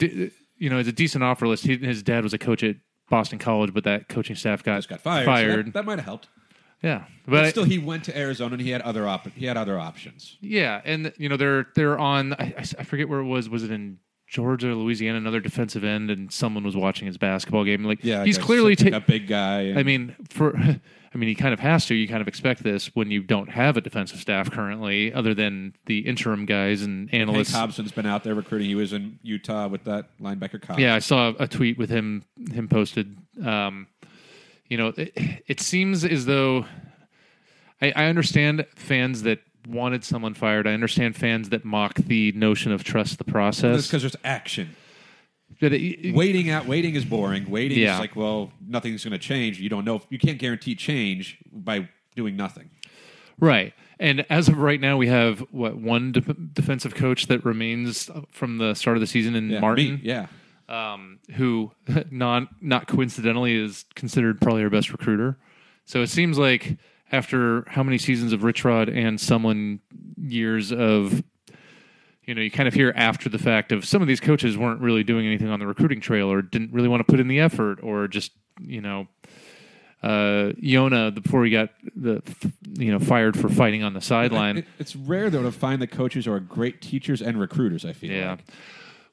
[0.56, 1.64] you know it's a decent offer list.
[1.66, 2.76] He, his dad was a coach at
[3.10, 5.26] Boston College, but that coaching staff got just got fired.
[5.26, 6.28] so that, that might have helped.
[6.82, 9.46] yeah, But, but, I- still, he went to Arizona and he had other op- he
[9.46, 10.36] had other options.
[10.40, 12.32] yeah, and you know they're they're on.
[12.34, 13.48] I forget where it was.
[13.48, 13.98] Was it in
[14.34, 15.16] Georgia or Louisiana?
[15.16, 17.84] Another defensive end, and someone was watching his basketball game.
[17.84, 18.94] Like Yeah, he's clearly taking.
[18.94, 19.60] a big guy.
[19.62, 20.56] and- I mean, for
[21.14, 21.94] I mean, he kind of has to.
[21.94, 25.76] You kind of expect this when you don't have a defensive staff currently, other than
[25.86, 27.52] the interim guys and Hank analysts.
[27.52, 28.66] Hobson's been out there recruiting.
[28.66, 30.76] He was in Utah with that linebacker.
[30.76, 33.16] Yeah, I saw a tweet with him him posted.
[33.44, 33.86] Um,
[34.68, 36.64] you know, it, it seems as though
[37.80, 40.66] I, I understand fans that wanted someone fired.
[40.66, 43.86] I understand fans that mock the notion of trust the That's process.
[43.86, 44.76] because there's action.
[45.60, 47.48] But it- Waiting out, waiting is boring.
[47.50, 47.94] Waiting Yeah.
[47.94, 49.60] is like, well, nothing's going to change.
[49.60, 50.02] You don't know.
[50.10, 52.70] You can't guarantee change by doing nothing.
[53.38, 53.72] Right.
[54.00, 58.58] And as of right now, we have what one de- defensive coach that remains from
[58.58, 59.94] the start of the season in Yeah, Martin.
[59.96, 60.26] me, yeah.
[60.68, 61.70] um, who
[62.10, 65.38] non not coincidentally is considered probably our best recruiter.
[65.84, 66.76] So it seems like
[67.14, 69.78] after how many seasons of Rich Rod and Sumlin
[70.20, 71.22] years of
[72.26, 74.80] you know, you kind of hear after the fact of some of these coaches weren't
[74.80, 77.38] really doing anything on the recruiting trail or didn't really want to put in the
[77.38, 79.06] effort or just, you know,
[80.02, 82.22] uh, Yona before he got the
[82.78, 84.58] you know fired for fighting on the sideline.
[84.58, 87.84] It- it's rare though to find the coaches who are great teachers and recruiters.
[87.84, 88.12] I feel.
[88.12, 88.30] Yeah.
[88.32, 88.40] like.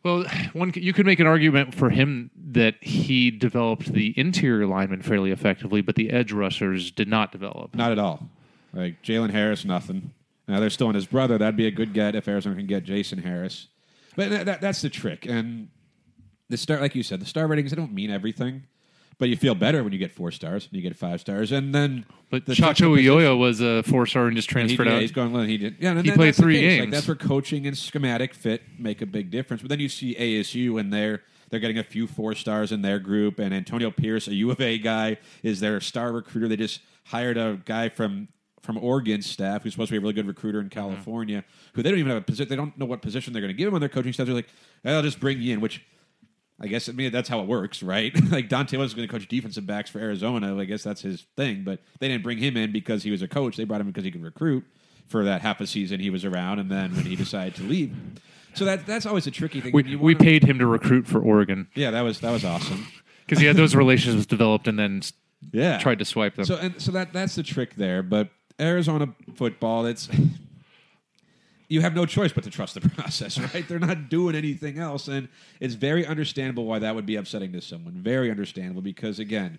[0.04, 5.02] Well, one you could make an argument for him that he developed the interior linemen
[5.02, 7.76] fairly effectively, but the edge rushers did not develop.
[7.76, 8.30] Not at all.
[8.74, 10.12] Like Jalen Harris, nothing.
[10.48, 11.38] Now they're still on his brother.
[11.38, 13.68] That'd be a good get if Arizona can get Jason Harris.
[14.16, 15.26] But that, that, that's the trick.
[15.26, 15.70] And
[16.50, 18.64] the star, like you said, the star ratings they don't mean everything.
[19.22, 21.76] But you feel better when you get four stars and you get five stars, and
[21.76, 25.02] then But the Chacho Uyoya was a four star and just He, transferred yeah, out.
[25.02, 25.48] he's going.
[25.48, 25.76] He did.
[25.80, 26.80] Yeah, and He then played three case.
[26.80, 26.92] Like, games.
[26.96, 29.62] that's where coaching and schematic fit make a big difference.
[29.62, 32.98] But then you see ASU and they're they're getting a few four stars in their
[32.98, 36.48] group, and Antonio Pierce, a U of A guy, is their star recruiter.
[36.48, 38.28] They just hired a guy from
[38.64, 41.92] from Oregon's staff who's supposed to be a really good recruiter in California, who they
[41.92, 42.50] don't even have a position.
[42.50, 44.26] They don't know what position they're going to give him on their coaching staff.
[44.26, 44.50] They're like,
[44.84, 45.84] "I'll just bring you in," which.
[46.62, 48.14] I guess I mean that's how it works, right?
[48.32, 50.58] like Dante was going to coach defensive backs for Arizona.
[50.58, 53.28] I guess that's his thing, but they didn't bring him in because he was a
[53.28, 53.58] coach.
[53.58, 54.64] They brought him in because he could recruit
[55.08, 57.94] for that half a season he was around, and then when he decided to leave,
[58.54, 59.72] so that that's always a tricky thing.
[59.74, 62.88] we, we paid him to recruit for Oregon yeah, that was that was awesome.
[63.26, 65.02] because he had those relationships developed and then
[65.52, 66.46] Yeah, tried to swipe them.
[66.46, 68.04] So and so that that's the trick there.
[68.04, 70.10] But Arizona football, it's
[71.72, 73.66] you have no choice but to trust the process, right?
[73.66, 75.30] They're not doing anything else, and
[75.62, 77.94] it's very understandable why that would be upsetting to someone.
[77.94, 79.58] Very understandable because again,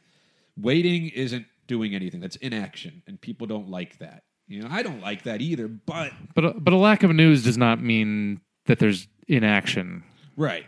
[0.61, 2.21] waiting isn't doing anything.
[2.21, 4.25] That's inaction, and people don't like that.
[4.47, 5.69] You know, I don't like that either.
[5.69, 10.05] But but, a, but a lack of news does not mean that there's inaction.
[10.37, 10.67] Right.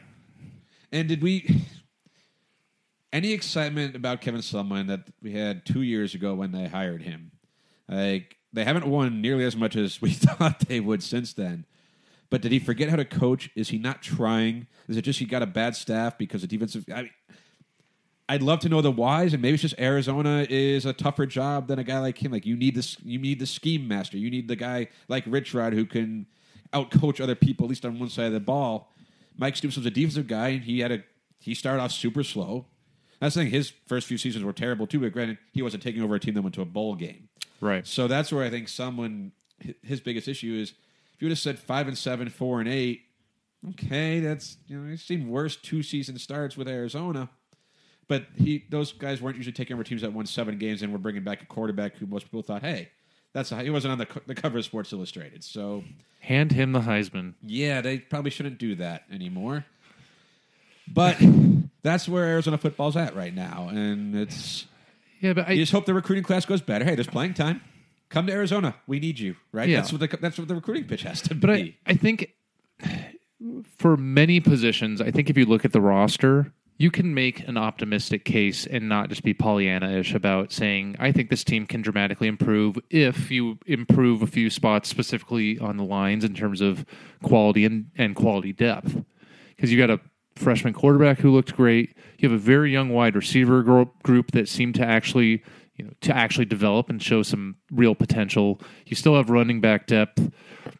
[0.93, 1.63] And did we
[3.13, 7.33] any excitement about Kevin Sumlin that we had two years ago when they hired him?
[7.87, 11.67] Like they haven't won nearly as much as we thought they would since then.
[12.31, 13.51] But did he forget how to coach?
[13.55, 14.67] Is he not trying?
[14.89, 16.85] Is it just he got a bad staff because of defensive?
[16.93, 17.11] I mean,
[18.29, 21.69] I'd love to know the whys, and maybe it's just Arizona is a tougher job
[21.69, 22.33] than a guy like him.
[22.33, 24.17] Like you need this, you need the scheme master.
[24.17, 26.27] You need the guy like Rich Rod who can
[26.73, 28.91] outcoach other people at least on one side of the ball.
[29.37, 31.05] Mike Stoops was a defensive guy, and he had a
[31.39, 32.67] he started off super slow.
[33.21, 33.51] That's the thing.
[33.51, 35.01] His first few seasons were terrible too.
[35.01, 37.29] But granted, he wasn't taking over a team that went to a bowl game.
[37.61, 37.87] Right.
[37.87, 39.31] So that's where I think Sumlin
[39.83, 40.71] his biggest issue is.
[41.15, 43.03] If you would have said five and seven, four and eight,
[43.71, 47.29] okay, that's you know I've seen worse two season starts with Arizona.
[48.09, 50.99] But he those guys weren't usually taking over teams that won seven games and were
[50.99, 52.91] bringing back a quarterback who most people thought, hey,
[53.33, 55.43] that's a, he wasn't on the the cover of Sports Illustrated.
[55.45, 55.85] So
[56.21, 57.35] Hand him the Heisman.
[57.43, 59.65] yeah, they probably shouldn't do that anymore.
[60.93, 61.17] But
[61.83, 64.67] that's where Arizona football's at right now, and it's
[65.25, 66.85] Yeah, but I, you just hope the recruiting class goes better.
[66.85, 67.63] Hey, there's playing time.
[68.11, 68.75] Come to Arizona.
[68.87, 69.67] We need you, right?
[69.67, 69.81] Yeah.
[69.81, 71.79] That's what the that's what the recruiting pitch has to But I, be.
[71.87, 72.35] I think
[73.79, 77.57] for many positions, I think if you look at the roster, you can make an
[77.57, 82.29] optimistic case and not just be Pollyanna-ish about saying, I think this team can dramatically
[82.29, 86.85] improve if you improve a few spots specifically on the lines in terms of
[87.23, 89.03] quality and, and quality depth.
[89.57, 90.01] Because you got a
[90.37, 91.97] freshman quarterback who looked great.
[92.19, 93.63] You have a very young wide receiver
[94.03, 95.43] group that seemed to actually,
[95.77, 98.61] you know, to actually develop and show some real potential.
[98.87, 100.31] You still have running back depth.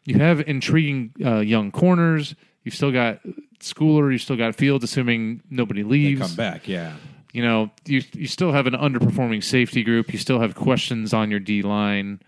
[0.05, 2.35] You have intriguing uh, young corners.
[2.63, 3.19] You've still got
[3.59, 4.11] Schooler.
[4.11, 6.21] You still got Fields, assuming nobody They leaves.
[6.21, 6.95] come back, yeah.
[7.33, 10.13] You know, you you still have an underperforming safety group.
[10.13, 12.21] You still have questions on your D line,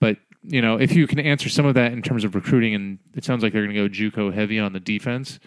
[0.00, 2.98] but you know if you can answer some of that in terms of recruiting, and
[3.16, 5.40] it sounds like they're going to go JUCO heavy on the defense,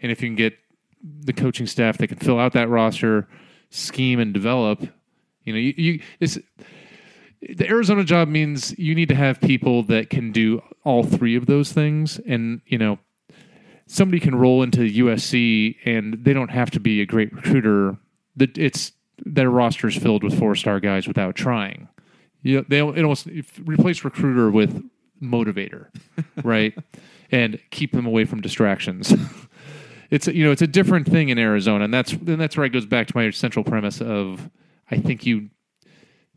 [0.00, 0.54] and if you can get
[1.02, 3.28] the coaching staff that can fill out that roster,
[3.70, 4.82] scheme and develop,
[5.44, 6.38] you know, you, you this
[7.40, 11.46] the Arizona job means you need to have people that can do all three of
[11.46, 12.98] those things, and you know
[13.86, 17.96] somebody can roll into USC and they don't have to be a great recruiter.
[18.36, 18.92] That it's
[19.24, 21.88] their roster is filled with four star guys without trying.
[22.42, 23.28] You know, they it almost
[23.64, 24.82] replace recruiter with
[25.22, 25.88] motivator,
[26.42, 26.74] right?
[27.30, 29.12] and keep them away from distractions.
[30.10, 32.66] it's a- you know it's a different thing in Arizona, and that's and that's where
[32.66, 34.50] it goes back to my central premise of
[34.90, 35.50] I think you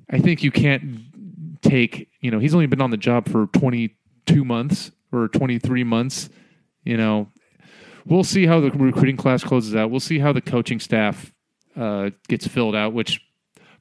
[0.09, 4.43] I think you can't take, you know, he's only been on the job for 22
[4.45, 6.29] months or 23 months.
[6.83, 7.29] You know,
[8.05, 9.91] we'll see how the recruiting class closes out.
[9.91, 11.31] We'll see how the coaching staff
[11.75, 13.21] uh, gets filled out, which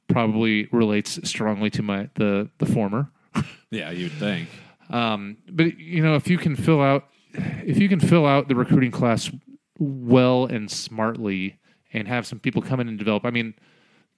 [0.07, 3.11] probably relates strongly to my the the former.
[3.71, 4.49] Yeah, you'd think.
[4.89, 8.55] Um, but you know, if you can fill out, if you can fill out the
[8.55, 9.29] recruiting class
[9.79, 11.59] well and smartly,
[11.93, 13.25] and have some people come in and develop.
[13.25, 13.55] I mean,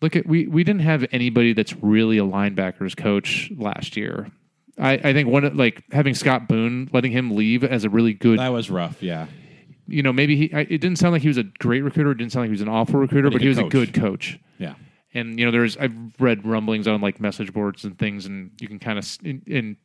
[0.02, 4.32] look at we we didn't have anybody that's really a linebackers coach last year.
[4.78, 8.39] I, I think one like having Scott Boone, letting him leave as a really good,
[8.39, 9.28] That was rough, yeah.
[9.88, 10.54] you know, maybe he.
[10.54, 12.12] I, it didn't sound like he was a great recruiter.
[12.12, 13.69] It didn't sound like he was an awful recruiter, But but, he was could a
[13.69, 14.39] good coach.
[14.58, 14.76] Yeah.
[15.13, 18.67] And you know, there's I've read rumblings on like message boards and things, and you
[18.67, 19.78] can kind of in, in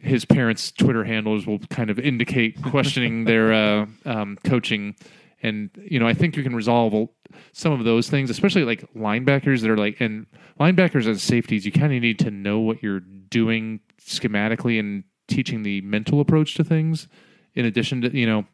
[0.00, 4.96] his parents' Twitter handles will kind of indicate questioning their uh, um, coaching.
[5.42, 7.08] And you know, I think you can resolve
[7.52, 10.26] some of those things, especially like linebackers that are like and
[10.58, 11.64] linebackers and safeties.
[11.64, 16.54] You kind of need to know what you're doing schematically and teaching the mental approach
[16.54, 17.08] to things.
[17.54, 18.44] In addition to you know,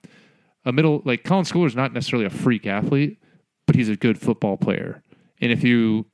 [0.64, 3.18] a middle like Colin Schooler is not necessarily a freak athlete,
[3.66, 5.02] but he's a good football player.
[5.40, 6.06] And if you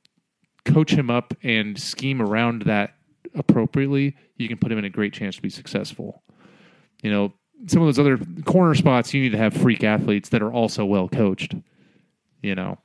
[0.65, 2.95] coach him up and scheme around that
[3.35, 6.23] appropriately, you can put him in a great chance to be successful.
[7.01, 7.33] You know,
[7.67, 10.85] some of those other corner spots, you need to have freak athletes that are also
[10.85, 11.55] well coached.
[12.41, 12.77] You know,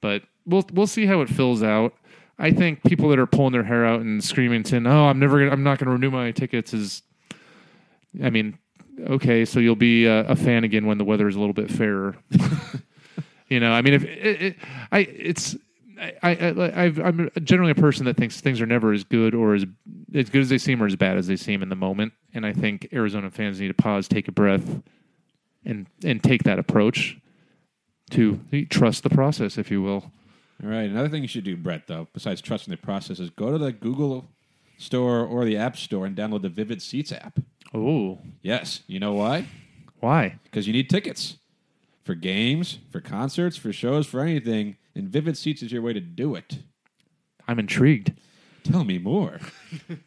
[0.00, 1.94] but we'll we'll see how it fills out.
[2.38, 5.38] I think people that are pulling their hair out and screaming, saying, "Oh, I'm never,
[5.38, 7.02] gonna, I'm not going to renew my tickets," is,
[8.22, 8.58] I mean,
[9.00, 11.70] okay, so you'll be a, a fan again when the weather is a little bit
[11.70, 12.16] fairer.
[13.48, 14.56] you know, I mean, if it, it,
[14.92, 15.56] I, it's,
[16.00, 19.54] I, I, I've, I'm generally a person that thinks things are never as good or
[19.54, 19.64] as
[20.14, 22.46] as good as they seem or as bad as they seem in the moment, and
[22.46, 24.80] I think Arizona fans need to pause, take a breath,
[25.64, 27.18] and and take that approach
[28.10, 30.10] to trust the process, if you will.
[30.62, 30.88] All right.
[30.90, 33.70] Another thing you should do, Brett, though, besides trusting the process, is go to the
[33.72, 34.26] Google
[34.76, 37.38] store or the App Store and download the Vivid Seats app.
[37.74, 38.80] Oh, Yes.
[38.86, 39.46] You know why?
[40.00, 40.38] why?
[40.44, 41.36] Because you need tickets
[42.04, 44.76] for games, for concerts, for shows, for anything.
[44.98, 46.58] And Vivid Seats is your way to do it.
[47.46, 48.12] I'm intrigued.
[48.64, 49.38] Tell me more.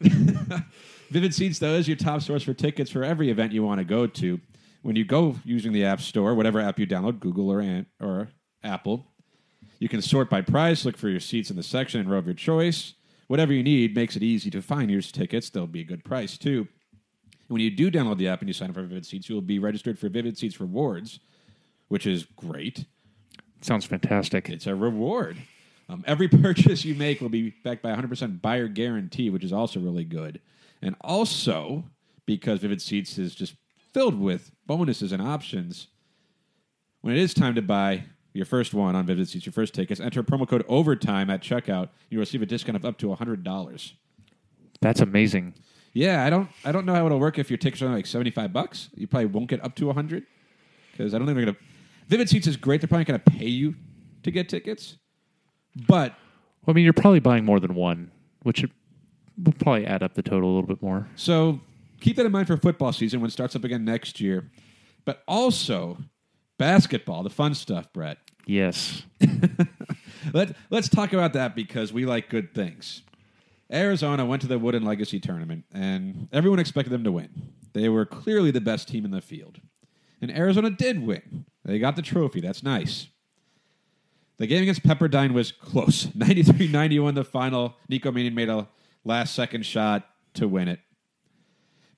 [1.10, 3.84] Vivid Seats, though, is your top source for tickets for every event you want to
[3.84, 4.38] go to.
[4.82, 8.28] When you go using the App Store, whatever app you download, Google or, Ant- or
[8.62, 9.06] Apple,
[9.78, 12.26] you can sort by price, look for your seats in the section, and row of
[12.26, 12.94] your choice.
[13.28, 15.50] Whatever you need makes it easy to find your tickets.
[15.50, 16.68] They'll be a good price, too.
[17.48, 19.42] When you do download the app and you sign up for Vivid Seats, you will
[19.42, 21.20] be registered for Vivid Seats Rewards,
[21.88, 22.84] which is great.
[23.62, 24.48] Sounds fantastic.
[24.48, 25.38] It's a reward.
[25.88, 29.80] Um, every purchase you make will be backed by 100% buyer guarantee, which is also
[29.80, 30.40] really good.
[30.82, 31.84] And also,
[32.26, 33.54] because Vivid Seats is just
[33.92, 35.86] filled with bonuses and options,
[37.02, 40.00] when it is time to buy your first one on Vivid Seats, your first tickets,
[40.00, 41.90] enter promo code OVERTIME at checkout.
[42.10, 43.92] You receive a discount of up to $100.
[44.80, 45.54] That's amazing.
[45.92, 48.06] Yeah, I don't, I don't know how it'll work if your tickets are only like
[48.06, 48.88] 75 bucks.
[48.94, 50.24] You probably won't get up to 100
[50.90, 51.60] because I don't think they're going to.
[52.08, 52.80] Vivid Seats is great.
[52.80, 53.74] They're probably going to pay you
[54.22, 54.96] to get tickets.
[55.86, 56.14] But
[56.64, 58.10] Well, I mean, you're probably buying more than one,
[58.42, 58.64] which
[59.42, 61.08] will probably add up the total a little bit more.
[61.16, 61.60] So
[62.00, 64.50] keep that in mind for football season when it starts up again next year.
[65.04, 65.98] But also
[66.58, 68.18] basketball, the fun stuff, Brett.
[68.46, 69.02] Yes.
[70.32, 73.02] Let, let's talk about that because we like good things.
[73.72, 77.52] Arizona went to the Wooden Legacy tournament, and everyone expected them to win.
[77.72, 79.60] They were clearly the best team in the field.
[80.22, 81.44] And Arizona did win.
[81.64, 82.40] They got the trophy.
[82.40, 83.08] That's nice.
[84.38, 86.06] The game against Pepperdine was close.
[86.16, 87.76] 93-91 the final.
[87.88, 88.68] Nico Mannion made a
[89.04, 90.80] last second shot to win it.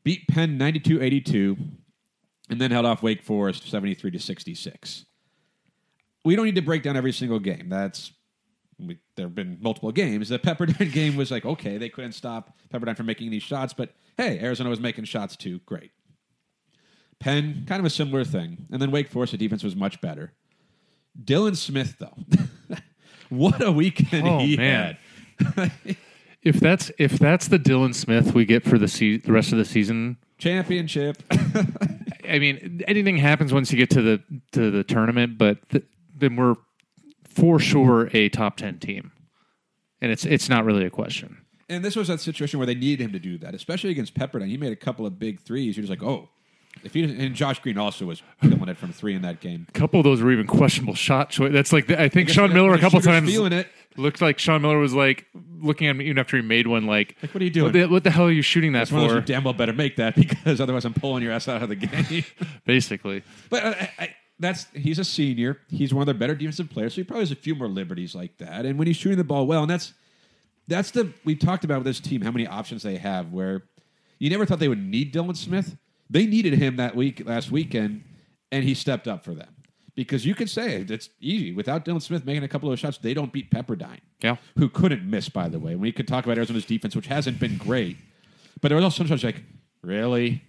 [0.03, 1.57] Beat Penn 92-82
[2.51, 5.05] and then held off Wake Forest 73 to 66.
[6.25, 7.69] We don't need to break down every single game.
[7.69, 8.13] That's
[8.79, 10.29] we, there have been multiple games.
[10.29, 13.95] The Pepperdine game was like, okay, they couldn't stop Pepperdine from making these shots, but
[14.17, 15.61] hey, Arizona was making shots too.
[15.61, 15.93] Great.
[17.25, 18.67] Penn, kind of a similar thing.
[18.71, 20.33] And then Wake Forest, the defense was much better.
[21.23, 22.77] Dylan Smith, though.
[23.31, 24.97] what a weekend Oh, he man.
[25.41, 25.73] had.
[26.43, 29.57] If that's if that's the Dylan Smith we get for the se- the rest of
[29.57, 31.23] the season, Championship.
[32.29, 36.37] I mean, anything happens once you get to the to the tournament, but th- then
[36.37, 36.57] we're
[37.27, 39.11] for sure a top ten team,
[40.03, 41.39] and it's it's not really a question.
[41.71, 44.49] and this was that situation where they needed him to do that, especially against Pepperdine.
[44.49, 45.79] He made a couple of big threes.
[45.79, 46.29] You're just like, oh.
[46.83, 49.67] If he and Josh Green also was killing it from three in that game.
[49.69, 51.53] A couple of those were even questionable shot choice.
[51.53, 53.69] That's like the, I think guess Sean Miller a couple times feeling it.
[53.97, 55.27] looked like Sean Miller was like
[55.61, 56.87] looking at me even after he made one.
[56.87, 57.65] Like, Like, what are you doing?
[57.65, 59.21] What the, what the hell are you shooting that That's one of those for?
[59.21, 61.77] you damn well better make that because otherwise I'm pulling your ass out of the
[61.77, 62.25] game.
[62.67, 65.61] Basically, but uh, I, I, that's he's a senior.
[65.69, 68.15] He's one of their better defensive players, so he probably has a few more liberties
[68.15, 68.67] like that.
[68.67, 69.95] And when he's shooting the ball well, and that's
[70.67, 73.33] that's the we talked about with this team how many options they have.
[73.33, 73.63] Where
[74.19, 75.77] you never thought they would need Dylan Smith.
[76.11, 78.05] They needed him that week last weekend,
[78.53, 79.49] and he stepped up for them.
[79.97, 83.15] Because you could say it's easy without Dylan Smith making a couple of shots, they
[83.15, 84.01] don't beat Pepperdine.
[84.21, 84.37] Yeah.
[84.57, 85.29] who couldn't miss.
[85.29, 87.99] By the way, we could talk about Arizona's defense, which hasn't been great,
[88.61, 89.43] but there was also sometimes like,
[89.83, 90.43] really,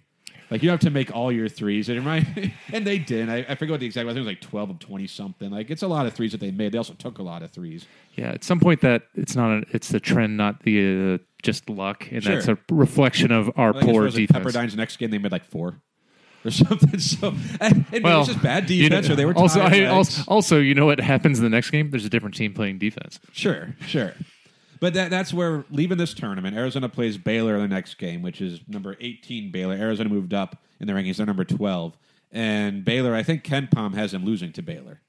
[0.50, 2.06] like you have to make all your threes, and
[2.72, 3.28] and they did.
[3.28, 4.06] I, I forget what the exact.
[4.06, 5.50] I think it was like twelve of twenty something.
[5.50, 6.72] Like it's a lot of threes that they made.
[6.72, 7.86] They also took a lot of threes.
[8.14, 8.30] yeah.
[8.30, 12.08] At some point, that it's not a, it's the trend, not the uh, just luck,
[12.10, 14.44] and that's a reflection of our I think poor it was like defense.
[14.44, 15.80] Pepperdine's next game they made like four
[16.44, 16.98] or something.
[17.00, 19.68] So and, and Well, it's just bad you defense, know- or they were also, I,
[19.68, 19.90] legs.
[19.90, 21.90] also also you know what happens in the next game?
[21.90, 23.18] There's a different team playing defense.
[23.32, 24.12] Sure, sure.
[24.80, 28.40] But that, that's where leaving this tournament, Arizona plays Baylor in the next game, which
[28.40, 29.74] is number 18 Baylor.
[29.74, 31.16] Arizona moved up in the rankings.
[31.16, 31.96] They're number 12.
[32.30, 35.00] And Baylor, I think KenPom has them losing to Baylor.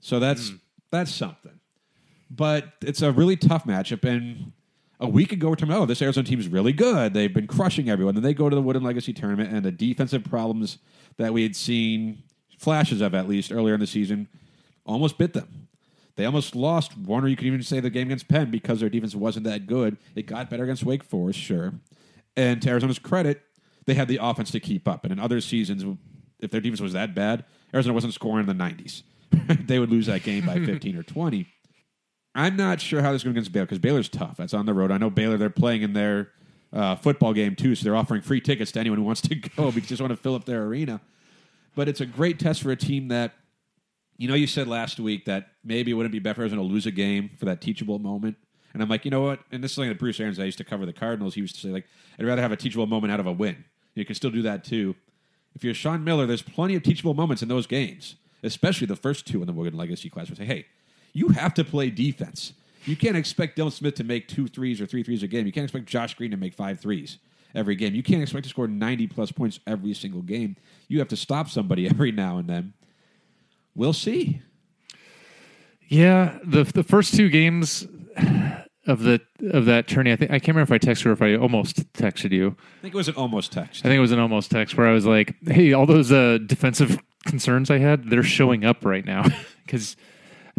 [0.00, 0.56] So that's hmm.
[0.90, 1.60] that's something.
[2.30, 4.04] But it's a really tough matchup.
[4.04, 4.52] And
[5.00, 7.14] a week ago, we're talking about, oh, this Arizona team is really good.
[7.14, 8.14] They've been crushing everyone.
[8.14, 10.78] Then they go to the Wooden Legacy tournament, and the defensive problems
[11.16, 12.22] that we had seen
[12.58, 14.28] flashes of at least earlier in the season
[14.86, 15.68] almost bit them.
[16.16, 18.88] They almost lost one, or you could even say the game against Penn because their
[18.88, 19.96] defense wasn't that good.
[20.14, 21.74] It got better against Wake Forest, sure.
[22.36, 23.42] And to Arizona's credit,
[23.86, 25.04] they had the offense to keep up.
[25.04, 25.84] And in other seasons,
[26.38, 29.02] if their defense was that bad, Arizona wasn't scoring in the 90s.
[29.66, 31.46] they would lose that game by 15 or 20.
[32.34, 34.36] I'm not sure how this is going against Baylor because Baylor's tough.
[34.36, 34.90] That's on the road.
[34.90, 36.30] I know Baylor, they're playing in their
[36.72, 39.70] uh, football game too, so they're offering free tickets to anyone who wants to go
[39.70, 41.00] because they just want to fill up their arena.
[41.76, 43.34] But it's a great test for a team that,
[44.16, 46.86] you know, you said last week that maybe it wouldn't be better Arizona to lose
[46.86, 48.36] a game for that teachable moment.
[48.72, 49.40] And I'm like, you know what?
[49.52, 51.54] And this is something that Bruce Arians, I used to cover the Cardinals, he used
[51.54, 51.86] to say, like,
[52.18, 53.64] I'd rather have a teachable moment out of a win.
[53.94, 54.96] You can still do that too.
[55.54, 59.26] If you're Sean Miller, there's plenty of teachable moments in those games, especially the first
[59.26, 60.66] two in the Wooden Legacy class, where say, hey,
[61.14, 62.52] you have to play defense.
[62.84, 65.46] You can't expect Dylan Smith to make two threes or three threes a game.
[65.46, 67.18] You can't expect Josh Green to make five threes
[67.54, 67.94] every game.
[67.94, 70.56] You can't expect to score 90 plus points every single game.
[70.88, 72.74] You have to stop somebody every now and then.
[73.74, 74.42] We'll see.
[75.88, 77.86] Yeah, the the first two games
[78.86, 81.22] of the of that tourney, I think I can't remember if I texted or if
[81.22, 82.56] I almost texted you.
[82.78, 83.84] I think it was an almost text.
[83.84, 86.38] I think it was an almost text where I was like, "Hey, all those uh,
[86.46, 89.24] defensive concerns I had, they're showing up right now."
[89.64, 89.96] Because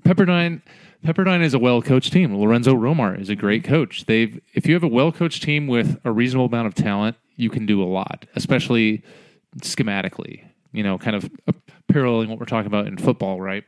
[0.05, 0.61] Pepperdine,
[1.03, 2.37] Pepperdine is a well coached team.
[2.37, 4.05] Lorenzo Romar is a great coach.
[4.05, 7.49] They've if you have a well coached team with a reasonable amount of talent, you
[7.49, 9.03] can do a lot, especially
[9.57, 10.45] schematically.
[10.71, 11.29] You know, kind of
[11.87, 13.63] paralleling what we're talking about in football, right?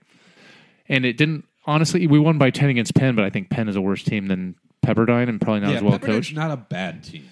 [0.88, 1.46] And it didn't.
[1.66, 4.28] Honestly, we won by ten against Penn, but I think Penn is a worse team
[4.28, 6.36] than Pepperdine and probably not yeah, as well coached.
[6.36, 7.28] not a bad team.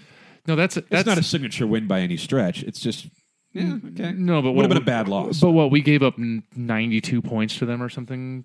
[0.47, 2.63] No, that's It's that's not a signature win by any stretch.
[2.63, 3.07] It's just
[3.55, 4.11] yeah, okay.
[4.11, 5.39] No, but would what have been a bad loss.
[5.39, 8.43] But what we gave up 92 points to them or something.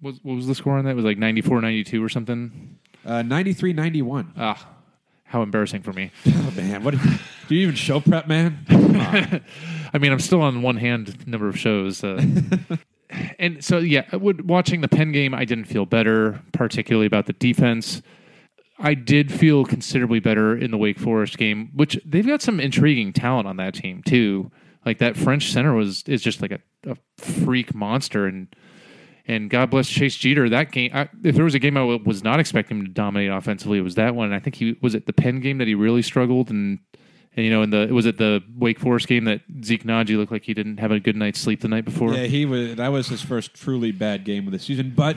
[0.00, 0.92] Was what was the score on that?
[0.92, 2.78] It was like 94 92 or something.
[3.04, 4.28] Uh, 93-91.
[4.36, 4.68] Ah,
[5.24, 6.12] how embarrassing for me.
[6.44, 8.64] Oh man, what do you even show prep, man?
[8.68, 12.04] I mean, I'm still on one hand number of shows.
[12.04, 12.22] Uh,
[13.38, 17.32] and so yeah, would, watching the Penn game, I didn't feel better, particularly about the
[17.32, 18.02] defense.
[18.82, 23.12] I did feel considerably better in the Wake Forest game, which they've got some intriguing
[23.12, 24.50] talent on that team too.
[24.84, 26.58] Like that French center was is just like a,
[26.90, 28.48] a freak monster, and
[29.28, 30.48] and God bless Chase Jeter.
[30.48, 33.30] That game, I, if there was a game I was not expecting him to dominate
[33.30, 34.26] offensively, it was that one.
[34.26, 36.80] And I think he was it the Penn game that he really struggled, and
[37.36, 40.32] and you know, in the was it the Wake Forest game that Zeke Nnaji looked
[40.32, 42.14] like he didn't have a good night's sleep the night before.
[42.14, 42.74] yeah, he was.
[42.74, 44.92] That was his first truly bad game of the season.
[44.96, 45.16] But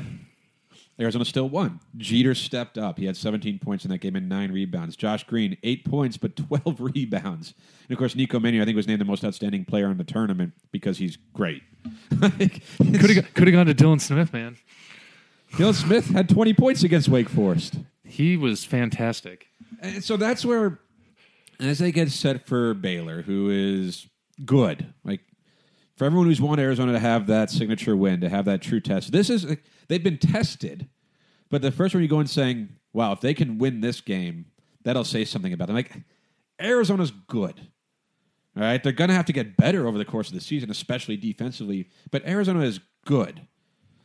[1.00, 1.82] Arizona still won.
[1.98, 2.98] Jeter stepped up.
[2.98, 4.96] He had 17 points in that game and nine rebounds.
[4.96, 7.54] Josh Green, eight points, but 12 rebounds.
[7.88, 10.04] And of course, Nico Mannion, I think, was named the most outstanding player in the
[10.06, 11.64] tournament because he's great.
[12.22, 14.58] Like, Could have could have gone to Dylan Smith, man.
[15.54, 17.76] Dylan Smith had 20 points against Wake Forest.
[18.04, 19.48] He was fantastic.
[19.82, 20.80] And so that's where,
[21.60, 24.08] as they get set for Baylor, who is
[24.46, 25.22] good, like
[25.96, 29.12] for everyone who's wanted Arizona to have that signature win, to have that true test,
[29.12, 29.46] this is
[29.88, 30.89] they've been tested.
[31.50, 34.46] But the first one you go in saying, "Wow, if they can win this game,
[34.84, 35.91] that'll say something about them." Like
[36.60, 37.68] Arizona's good.
[38.58, 40.72] All right, they're going to have to get better over the course of the season,
[40.72, 41.89] especially defensively.
[42.10, 43.41] But Arizona is good.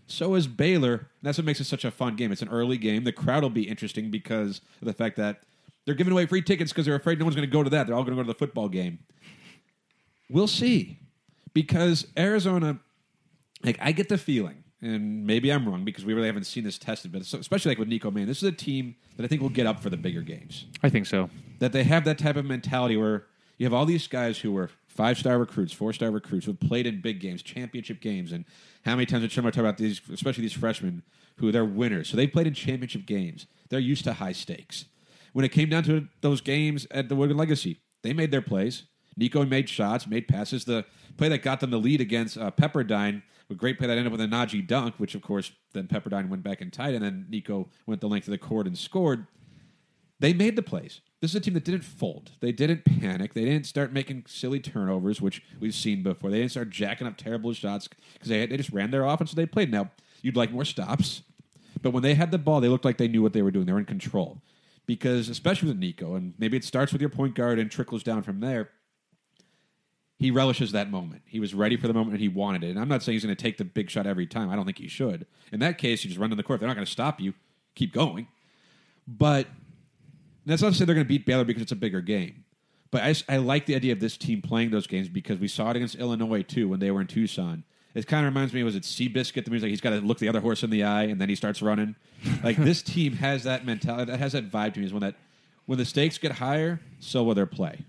[0.08, 1.08] So is Baylor.
[1.22, 2.32] That's what makes it such a fun game.
[2.32, 3.04] It's an early game.
[3.04, 5.44] The crowd will be interesting because of the fact that
[5.84, 7.86] they're giving away free tickets because they're afraid no one's going to go to that.
[7.86, 8.98] They're all going to go to the football game.
[10.28, 10.98] We'll see.
[11.52, 12.78] Because Arizona,
[13.64, 16.78] like, I get the feeling, and maybe I'm wrong because we really haven't seen this
[16.78, 19.48] tested, but especially like with Nico Man, this is a team that I think will
[19.48, 21.28] get up for the bigger games I think so.
[21.58, 23.26] that they have that type of mentality where
[23.58, 26.60] you have all these guys who were five star recruits, four star recruits who have
[26.60, 28.44] played in big games, championship games, and
[28.86, 31.02] how many times did Chimmer talk about these, especially these freshmen
[31.36, 32.08] who they're winners.
[32.08, 33.46] So they played in championship games.
[33.68, 34.86] They're used to high stakes.
[35.32, 38.84] When it came down to those games at the Wooden Legacy, they made their plays.
[39.16, 40.64] Nico made shots, made passes.
[40.64, 40.84] The
[41.20, 44.12] play that got them the lead against uh, Pepperdine, a great play that ended up
[44.12, 47.26] with a Nnaji dunk, which of course then Pepperdine went back and tied, and then
[47.28, 49.26] Nico went the length of the court and scored.
[50.18, 51.02] They made the plays.
[51.20, 52.30] This is a team that didn't fold.
[52.40, 53.34] They didn't panic.
[53.34, 56.30] They didn't start making silly turnovers, which we've seen before.
[56.30, 59.32] They didn't start jacking up terrible shots because they, they just ran their offense.
[59.32, 59.70] So they played.
[59.70, 59.90] Now,
[60.22, 61.22] you'd like more stops,
[61.82, 63.66] but when they had the ball, they looked like they knew what they were doing.
[63.66, 64.40] They were in control.
[64.86, 68.22] Because, especially with Nico, and maybe it starts with your point guard and trickles down
[68.22, 68.70] from there,
[70.20, 71.22] he relishes that moment.
[71.24, 72.70] He was ready for the moment and he wanted it.
[72.70, 74.50] And I'm not saying he's going to take the big shot every time.
[74.50, 75.26] I don't think he should.
[75.50, 76.60] In that case, you just run on the court.
[76.60, 77.32] They're not going to stop you.
[77.74, 78.28] Keep going.
[79.08, 79.46] But
[80.44, 82.44] that's not to say they're going to beat Baylor because it's a bigger game.
[82.90, 85.70] But I, I, like the idea of this team playing those games because we saw
[85.70, 87.64] it against Illinois too when they were in Tucson.
[87.94, 89.46] It kind of reminds me, was it Seabiscuit?
[89.46, 91.34] The music he's got to look the other horse in the eye and then he
[91.34, 91.96] starts running.
[92.44, 94.86] Like this team has that mentality, that has that vibe to me.
[94.86, 95.14] Is when that
[95.64, 97.86] when the stakes get higher, so will their play.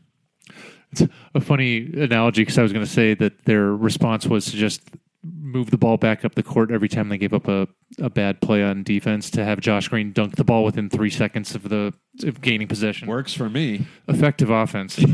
[0.91, 4.57] It's a funny analogy because I was going to say that their response was to
[4.57, 4.81] just
[5.23, 7.67] move the ball back up the court every time they gave up a,
[7.99, 11.53] a bad play on defense to have Josh Green dunk the ball within three seconds
[11.53, 11.93] of the
[12.23, 13.07] of gaining possession.
[13.07, 13.85] Works for me.
[14.07, 14.99] Effective offense.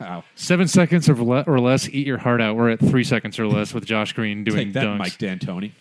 [0.00, 0.24] Wow.
[0.34, 2.56] Seven seconds or, le- or less, eat your heart out.
[2.56, 4.98] We're at three seconds or less with Josh Green doing Take that, dunks.
[4.98, 5.72] Mike D'Antoni.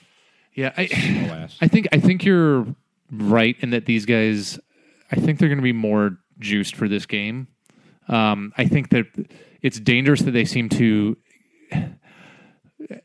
[0.54, 0.84] Yeah, I.
[1.62, 2.66] I think I think you're
[3.12, 4.60] right in that these guys.
[5.12, 7.48] I think they're going to be more juiced for this game.
[8.08, 9.06] Um, I think that
[9.62, 11.18] it's dangerous that they seem to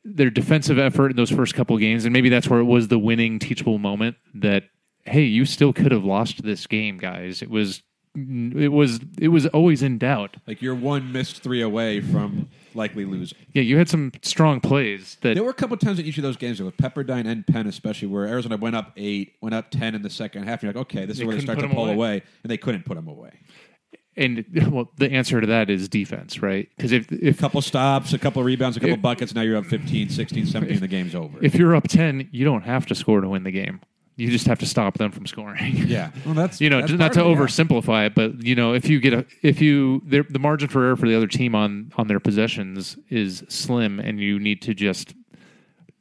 [0.05, 2.99] their defensive effort in those first couple games, and maybe that's where it was the
[2.99, 4.17] winning teachable moment.
[4.35, 4.65] That
[5.05, 7.43] hey, you still could have lost this game, guys.
[7.43, 7.83] It was
[8.17, 10.37] it was it was always in doubt.
[10.47, 13.39] Like you're one missed three away from likely losing.
[13.53, 16.23] Yeah, you had some strong plays that There were a couple times in each of
[16.23, 19.95] those games with Pepperdine and Penn, especially where Arizona went up eight, went up ten
[19.95, 20.63] in the second half.
[20.63, 21.95] And you're like, okay, this is where they start to pull away.
[21.95, 22.23] away.
[22.43, 23.39] and they couldn't put them away.
[24.19, 26.69] And well, the answer to that is defense, right?
[26.77, 29.35] Because if A couple stops, a couple rebounds, a couple If- buckets.
[29.35, 30.81] Now you're up 15, 16, 17.
[30.81, 31.39] the game's over.
[31.43, 33.81] if you're up 10, you don't have to score to win the game.
[34.17, 35.77] You just have to stop them from scoring.
[35.87, 37.37] yeah, well, that's You know, that's not to it, yeah.
[37.37, 40.97] oversimplify it, but you know, if you get a, if you the margin for error
[40.97, 45.15] for the other team on on their possessions is slim, and you need to just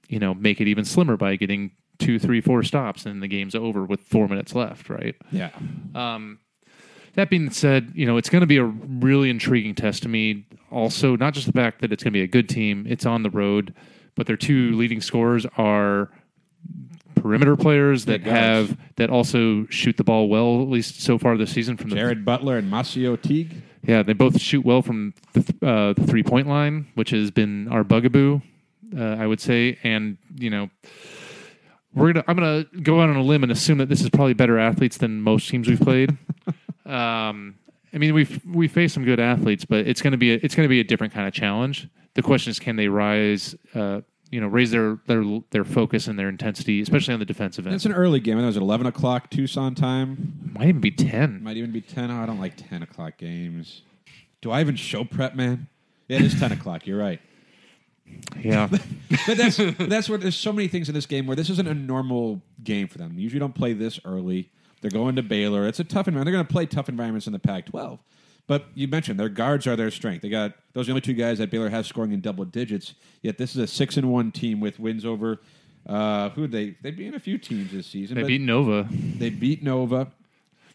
[0.09, 3.53] you know make it even slimmer by getting two, three, four stops, and the game's
[3.53, 5.15] over with four minutes left, right?
[5.31, 5.51] Yeah,
[5.93, 6.39] um,
[7.17, 10.45] That being said, you know, it's going to be a really intriguing test to me.
[10.71, 13.23] Also, not just the fact that it's going to be a good team, it's on
[13.23, 13.73] the road,
[14.13, 16.11] but their two leading scorers are
[17.15, 21.51] perimeter players that have that also shoot the ball well, at least so far this
[21.51, 21.75] season.
[21.75, 23.63] From the Jared Butler and MaCio Teague.
[23.81, 27.31] yeah, they both shoot well from the, th- uh, the three point line, which has
[27.31, 28.41] been our bugaboo,
[28.95, 29.79] uh, I would say.
[29.83, 30.69] And you know,
[31.95, 34.35] we're gonna I'm gonna go out on a limb and assume that this is probably
[34.35, 36.15] better athletes than most teams we've played.
[36.87, 37.55] Um,
[37.93, 40.67] I mean, we've we faced some good athletes, but it's gonna be a, it's gonna
[40.67, 41.87] be a different kind of challenge.
[42.15, 43.55] The question is, can they rise?
[43.73, 47.65] Uh, you know, raise their their their focus and their intensity, especially on the defensive
[47.65, 47.75] end.
[47.75, 48.37] It's an early game.
[48.37, 50.51] I was at 11 o'clock Tucson time.
[50.53, 51.41] Might even be ten.
[51.43, 52.11] Might even be 10.
[52.11, 53.83] Oh, I don't like 10 o'clock games.
[54.41, 55.67] Do I even show prep, man?
[56.07, 56.85] Yeah, it is 10 o'clock.
[56.85, 57.21] You're right.
[58.41, 58.67] Yeah,
[59.27, 61.73] But that's that's where there's so many things in this game where this isn't a
[61.73, 63.15] normal game for them.
[63.15, 64.49] They usually don't play this early.
[64.81, 65.67] They're going to Baylor.
[65.67, 66.25] It's a tough environment.
[66.25, 67.99] They're going to play tough environments in the Pac-12.
[68.45, 70.21] But you mentioned their guards are their strength.
[70.21, 72.93] They got those are the only two guys that Baylor has scoring in double digits.
[73.21, 75.39] Yet this is a six and one team with wins over
[75.85, 78.15] Uh, who they they beat in a few teams this season.
[78.15, 78.87] They beat Nova.
[78.91, 80.11] they beat Nova.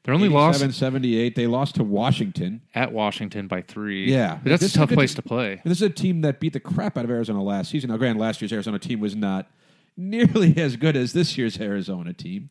[0.05, 1.35] They're only lost 78.
[1.37, 2.61] They lost to Washington.
[2.75, 4.11] at Washington by three.
[4.11, 4.39] Yeah.
[4.43, 5.23] But that's a tough place team.
[5.23, 5.53] to play.
[5.53, 7.89] And this is a team that beat the crap out of Arizona last season.
[7.91, 9.49] Now, granted, last year's Arizona team was not
[9.97, 12.51] nearly as good as this year's Arizona team,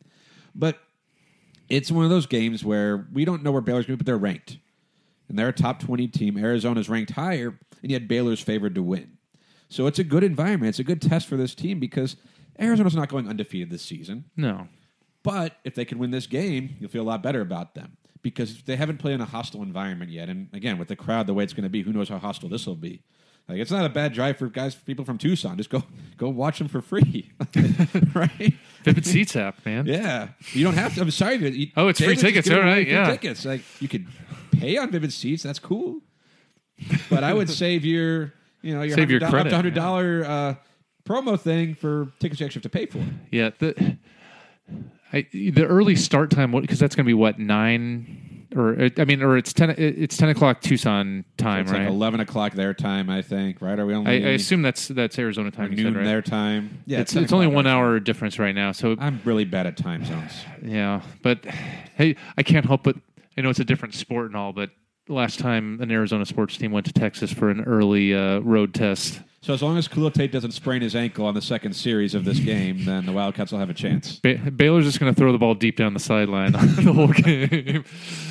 [0.54, 0.78] but
[1.68, 4.06] it's one of those games where we don't know where Baylor's going to be, but
[4.06, 4.58] they're ranked.
[5.28, 6.36] And they're a top 20 team.
[6.36, 9.16] Arizona's ranked higher, and yet Baylor's favored to win.
[9.68, 10.68] So it's a good environment.
[10.68, 12.16] It's a good test for this team because
[12.58, 14.24] Arizona's not going undefeated this season.
[14.36, 14.68] No.
[15.22, 18.62] But if they can win this game, you'll feel a lot better about them because
[18.64, 20.28] they haven't played in a hostile environment yet.
[20.28, 22.48] And again, with the crowd the way it's going to be, who knows how hostile
[22.48, 23.02] this will be?
[23.48, 25.56] Like it's not a bad drive for guys, people from Tucson.
[25.56, 25.82] Just go,
[26.16, 27.30] go watch them for free,
[28.14, 28.54] right?
[28.84, 29.86] Vivid Seats app, man.
[29.86, 31.00] Yeah, you don't have to.
[31.02, 31.36] I'm sorry.
[31.36, 33.10] you- Oh, it's free David's tickets, all right, yeah.
[33.10, 33.44] tickets.
[33.44, 34.06] Like you could
[34.52, 35.42] pay on Vivid Seats.
[35.42, 36.00] That's cool.
[37.10, 38.32] But I would save your,
[38.62, 40.54] you know, your Save your $100 up to hundred dollar uh,
[41.04, 43.04] promo thing for tickets you actually have to pay for.
[43.30, 43.50] Yeah.
[43.58, 43.98] The
[45.12, 48.21] I, the early start time because that's going to be what nine
[48.54, 51.80] or I mean or it's ten it's ten o'clock Tucson time, It's right?
[51.82, 53.60] like eleven o'clock their time, I think.
[53.60, 53.78] Right?
[53.78, 54.10] Are we only?
[54.10, 55.70] I assume that's that's Arizona time.
[55.72, 56.04] You said, noon right?
[56.04, 56.82] their time.
[56.86, 58.72] Yeah, it's 10 it's only one hour difference right now.
[58.72, 60.32] So I'm really bad at time zones.
[60.62, 62.96] yeah, but hey, I can't help but
[63.36, 64.70] I know it's a different sport and all, but
[65.08, 69.20] last time an Arizona sports team went to Texas for an early uh, road test.
[69.42, 72.24] So as long as Khalil Tate doesn't sprain his ankle on the second series of
[72.24, 74.20] this game, then the Wildcats will have a chance.
[74.20, 77.84] Ba- Baylor's just going to throw the ball deep down the sideline the whole game.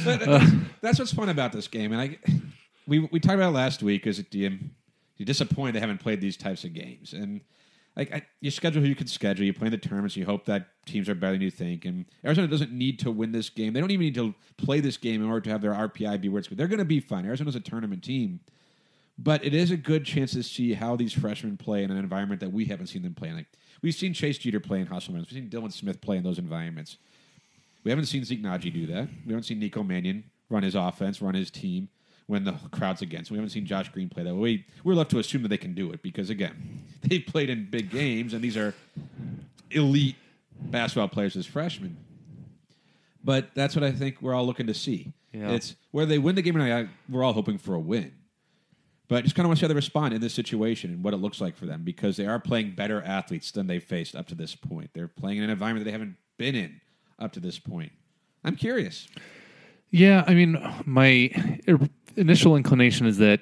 [0.06, 0.38] But Uh.
[0.40, 0.52] that's,
[0.82, 2.18] that's what's fun about this game, and I
[2.88, 4.08] we we talked about it last week.
[4.08, 4.58] Is it you
[5.18, 7.42] you're disappointed they haven't played these types of games, and
[7.98, 9.46] like I, you schedule who you can schedule.
[9.46, 10.16] You play in the tournaments.
[10.16, 11.84] You hope that teams are better than you think.
[11.84, 13.74] And Arizona doesn't need to win this game.
[13.74, 16.30] They don't even need to play this game in order to have their RPI be
[16.30, 16.58] where it's good.
[16.58, 17.26] They're going to be fine.
[17.26, 18.40] Arizona's a tournament team.
[19.18, 22.42] But it is a good chance to see how these freshmen play in an environment
[22.42, 23.36] that we haven't seen them play in.
[23.36, 23.48] Like
[23.82, 25.34] we've seen Chase Jeter play in hostile environments.
[25.34, 26.98] We've seen Dylan Smith play in those environments.
[27.84, 29.08] We haven't seen Zeke Nnaji do that.
[29.26, 31.90] We haven't seen Nico Mannion run his offense, run his team
[32.28, 33.32] when the crowd's against.
[33.32, 34.66] We haven't seen Josh Green play that way.
[34.84, 37.90] We're left to assume that they can do it because again, they've played in big
[37.90, 38.74] games and these are
[39.72, 40.16] elite
[40.60, 41.98] basketball players as freshmen.
[43.24, 45.14] But that's what I think we're all looking to see.
[45.32, 45.52] Yeah.
[45.52, 46.90] It's where they win the game or not.
[47.10, 48.12] We're all hoping for a win.
[49.12, 51.04] But I just kind of want to see how they respond in this situation and
[51.04, 54.16] what it looks like for them because they are playing better athletes than they've faced
[54.16, 54.92] up to this point.
[54.94, 56.80] They're playing in an environment that they haven't been in
[57.20, 57.92] up to this point.
[58.46, 59.10] I'm curious.
[59.90, 61.30] Yeah, I mean, my
[62.16, 63.42] initial inclination is that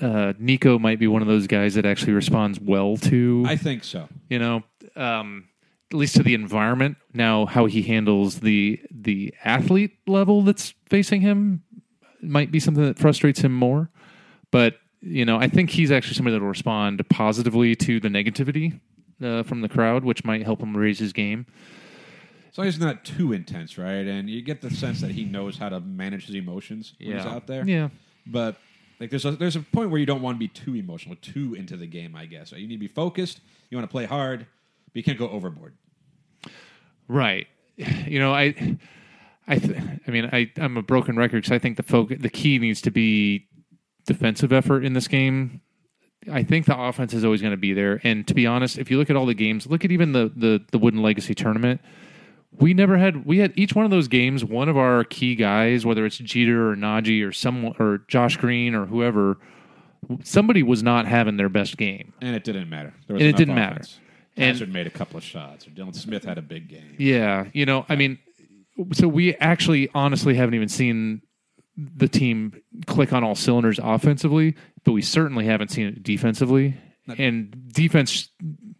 [0.00, 3.84] uh, Nico might be one of those guys that actually responds well to, I think
[3.84, 4.08] so.
[4.30, 4.62] you know,
[4.96, 5.50] um,
[5.92, 6.96] at least to the environment.
[7.12, 11.62] Now, how he handles the the athlete level that's facing him
[12.22, 13.90] might be something that frustrates him more.
[14.56, 18.80] But you know, I think he's actually somebody that will respond positively to the negativity
[19.22, 21.44] uh, from the crowd, which might help him raise his game.
[22.50, 24.06] As long as it's not too intense, right?
[24.06, 27.26] And you get the sense that he knows how to manage his emotions when he's
[27.26, 27.68] out there.
[27.68, 27.90] Yeah.
[28.26, 28.56] But
[28.98, 31.52] like there's a, there's a point where you don't want to be too emotional, too
[31.52, 32.16] into the game.
[32.16, 32.60] I guess right?
[32.62, 33.40] you need to be focused.
[33.68, 34.46] You want to play hard,
[34.86, 35.74] but you can't go overboard.
[37.08, 37.46] Right.
[37.76, 38.78] You know, I,
[39.46, 39.76] I, th-
[40.08, 42.80] I mean, I, I'm a broken record because I think the focus, the key needs
[42.80, 43.46] to be
[44.06, 45.60] defensive effort in this game.
[46.32, 48.00] I think the offense is always going to be there.
[48.02, 50.32] And to be honest, if you look at all the games, look at even the
[50.34, 51.80] the the Wooden Legacy tournament.
[52.58, 54.44] We never had we had each one of those games.
[54.44, 58.74] One of our key guys, whether it's Jeter or Nnaji or someone or Josh Green
[58.74, 59.36] or whoever,
[60.22, 62.12] somebody was not having their best game.
[62.22, 62.94] And it didn't matter.
[63.06, 63.74] There was And it didn't matter.
[63.76, 64.00] offense.
[64.36, 66.94] And- Hazzard made a couple of shots, or Dylan Smith had a big game.
[66.98, 68.18] Yeah, you know, I mean,
[68.92, 71.22] so we actually honestly haven't even seen
[71.76, 76.76] the team click on all cylinders offensively, but we certainly haven't seen it defensively.
[77.18, 78.30] And defense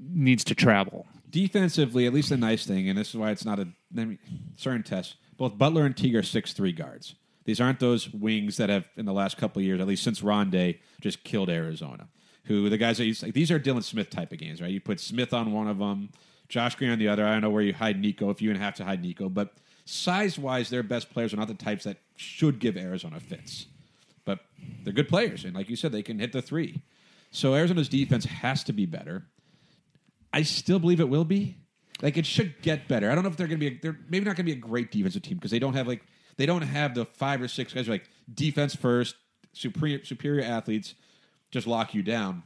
[0.00, 1.06] needs to travel.
[1.28, 4.18] Defensively, at least the nice thing, and this is why it's not a I mean,
[4.56, 5.16] certain test.
[5.36, 7.14] Both Butler and Teague are six three guards.
[7.44, 10.20] These aren't those wings that have, in the last couple of years, at least since
[10.20, 12.08] Rondae, just killed Arizona.
[12.44, 14.70] Who the guys that like, these are Dylan Smith type of games, right?
[14.70, 16.10] You put Smith on one of them,
[16.48, 17.26] Josh Green on the other.
[17.26, 19.52] I don't know where you hide Nico if you even have to hide Nico, but
[19.84, 23.66] size wise, their best players are not the types that should give Arizona fits.
[24.24, 24.40] But
[24.82, 26.82] they're good players, and like you said, they can hit the three.
[27.30, 29.26] So Arizona's defense has to be better.
[30.32, 31.56] I still believe it will be.
[32.02, 33.10] Like it should get better.
[33.10, 33.76] I don't know if they're going to be.
[33.76, 35.86] A, they're maybe not going to be a great defensive team because they don't have
[35.86, 36.02] like
[36.36, 39.16] they don't have the five or six guys who are like defense first,
[39.52, 40.94] superior superior athletes,
[41.50, 42.42] just lock you down.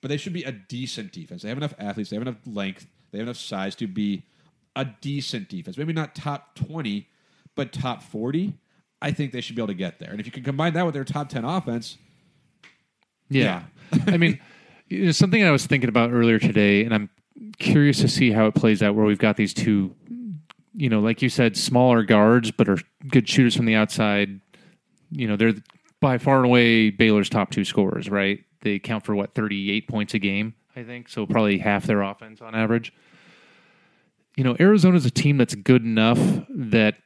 [0.00, 1.42] But they should be a decent defense.
[1.42, 2.10] They have enough athletes.
[2.10, 2.86] They have enough length.
[3.12, 4.24] They have enough size to be
[4.74, 5.76] a decent defense.
[5.76, 7.08] Maybe not top twenty,
[7.54, 8.54] but top forty.
[9.02, 10.10] I think they should be able to get there.
[10.10, 11.96] And if you can combine that with their top ten offense,
[13.28, 13.62] Yeah.
[14.06, 14.38] I mean,
[14.88, 17.10] you know, something I was thinking about earlier today, and I'm
[17.58, 18.94] curious to see how it plays out.
[18.94, 19.94] Where we've got these two,
[20.74, 22.78] you know, like you said, smaller guards, but are
[23.08, 24.40] good shooters from the outside.
[25.10, 25.54] You know, they're
[26.00, 28.44] by far and away Baylor's top two scorers, right?
[28.62, 31.08] They count for what thirty eight points a game, I think.
[31.08, 32.92] So probably half their offense on average.
[34.36, 36.96] You know, Arizona's a team that's good enough that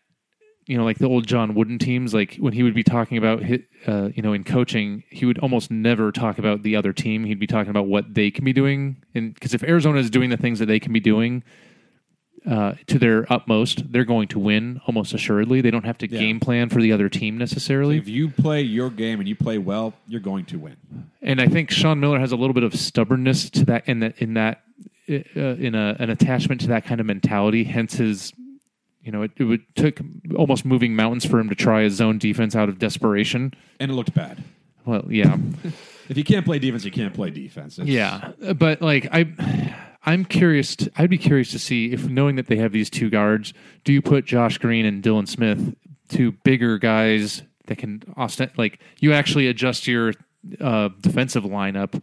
[0.66, 3.42] you know, like the old John Wooden teams, like when he would be talking about,
[3.42, 7.24] hit, uh, you know, in coaching, he would almost never talk about the other team.
[7.24, 8.96] He'd be talking about what they can be doing.
[9.14, 11.42] And because if Arizona is doing the things that they can be doing
[12.50, 15.60] uh, to their utmost, they're going to win almost assuredly.
[15.62, 16.18] They don't have to Yeah.
[16.18, 17.96] game plan for the other team necessarily.
[17.96, 20.76] If you play your game and you play well, you're going to win.
[21.22, 24.14] and I think Sean Miller has a little bit of stubbornness to that, in that,
[24.18, 24.60] in that,
[25.08, 27.64] uh, in a, an attachment to that kind of mentality.
[27.64, 28.32] Hence his,
[29.04, 30.00] you know, it, it would took
[30.36, 33.52] almost moving mountains for him to try his zone defense out of desperation.
[33.78, 34.42] And it looked bad.
[34.84, 35.36] Well, yeah,
[36.08, 37.78] If you can't play defense, you can't play defense.
[37.78, 39.74] It's- yeah, but like I,
[40.04, 40.76] I'm curious.
[40.76, 43.92] To, I'd be curious to see if knowing that they have these two guards, do
[43.92, 45.74] you put Josh Green and Dylan Smith,
[46.08, 50.12] two bigger guys that can ostent like you actually adjust your
[50.60, 52.02] uh, defensive lineup,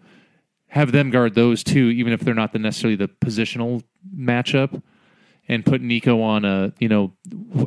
[0.70, 3.84] have them guard those two, even if they're not the necessarily the positional
[4.18, 4.82] matchup,
[5.48, 7.14] and put Nico on a you know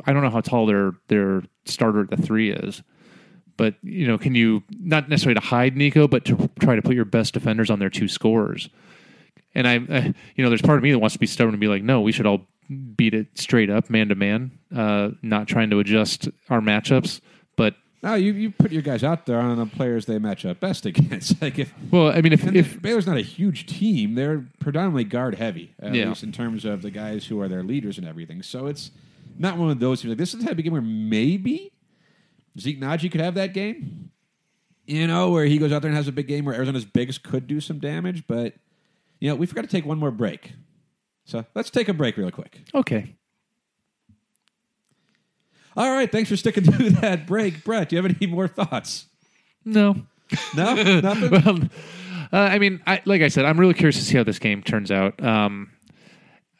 [0.05, 2.81] I don't know how tall their their starter at the three is.
[3.57, 6.95] But you know, can you not necessarily to hide Nico, but to try to put
[6.95, 8.69] your best defenders on their two scorers?
[9.53, 11.61] And I, uh, you know, there's part of me that wants to be stubborn and
[11.61, 12.45] be like, no, we should all
[12.97, 17.21] beat it straight up, man to man, uh, not trying to adjust our matchups.
[18.05, 20.85] No, you, you put your guys out there on the players they match up best
[20.85, 21.41] against.
[21.41, 25.35] like if well, I mean, if if Baylor's not a huge team, they're predominantly guard
[25.35, 26.09] heavy, at Yeah.
[26.09, 28.43] least in terms of the guys who are their leaders and everything.
[28.43, 28.91] So it's
[29.37, 31.71] not one of those who's like this is the type of game where maybe
[32.59, 34.11] Zeke Nnaji could have that game.
[34.85, 37.17] You know, where he goes out there and has a big game where Arizona's bigs
[37.17, 38.53] could do some damage, but
[39.19, 40.51] you know, we forgot to take one more break.
[41.23, 42.59] So let's take a break real quick.
[42.75, 43.15] okay,
[45.77, 47.63] All right, thanks for sticking through that break.
[47.63, 49.05] Brett, do you have any more thoughts?
[49.63, 50.05] no,
[50.55, 50.73] No?
[51.01, 51.29] Nothing?
[51.31, 51.59] well,
[52.33, 54.63] uh, I mean, I, like I said, I'm really curious to see how this game
[54.63, 55.21] turns out.
[55.23, 55.71] Um,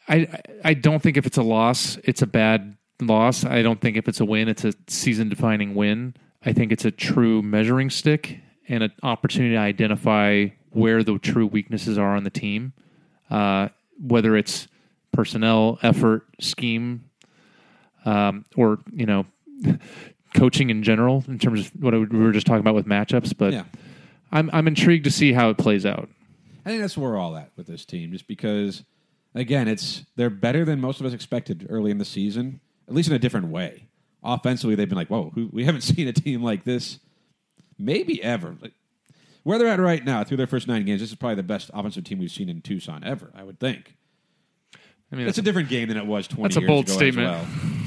[0.08, 0.28] I
[0.64, 3.44] I don't think if it's a loss, it's a bad loss.
[3.44, 6.16] I don't think if it's a win, it's a season defining win.
[6.46, 11.48] I think it's a true measuring stick and an opportunity to identify where the true
[11.48, 12.74] weaknesses are on the team,
[13.32, 14.68] uh, whether it's
[15.12, 17.06] personnel, effort, scheme,
[18.06, 19.26] um, or you know,
[20.36, 23.36] coaching in general in terms of what we were just talking about with matchups.
[23.38, 23.64] But yeah.
[24.32, 26.10] I'm I'm intrigued to see how it plays out.
[26.66, 28.84] I think that's where we're all at with this team, just because,
[29.36, 33.10] again, it's they're better than most of us expected early in the season, at least
[33.10, 33.88] in a different way.
[34.24, 37.00] Offensively, they've been like, "Whoa, who, we haven't seen a team like this,
[37.78, 38.74] maybe ever." Like,
[39.44, 41.70] where they're at right now, through their first nine games, this is probably the best
[41.72, 43.32] offensive team we've seen in Tucson ever.
[43.36, 43.96] I would think.
[45.12, 47.30] I mean, It's a different game than it was 20 That's a bold statement.
[47.30, 47.46] well.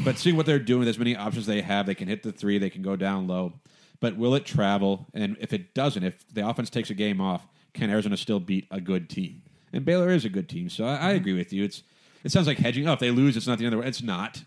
[0.09, 2.57] But seeing what they're doing as many options they have, they can hit the three,
[2.57, 3.61] they can go down low.
[4.01, 5.07] But will it travel?
[5.13, 8.67] And if it doesn't, if the offense takes a game off, can Arizona still beat
[8.71, 9.43] a good team?
[9.71, 11.63] And Baylor is a good team, so I, I agree with you.
[11.63, 11.83] It's
[12.25, 12.89] it sounds like hedging.
[12.89, 13.89] Oh, if they lose, it's not the end of the world.
[13.89, 14.45] It's not.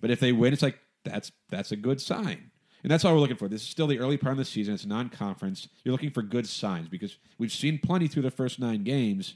[0.00, 2.52] But if they win, it's like that's that's a good sign.
[2.84, 3.48] And that's all we're looking for.
[3.48, 4.74] This is still the early part of the season.
[4.74, 5.66] It's non-conference.
[5.82, 9.34] You're looking for good signs because we've seen plenty through the first nine games.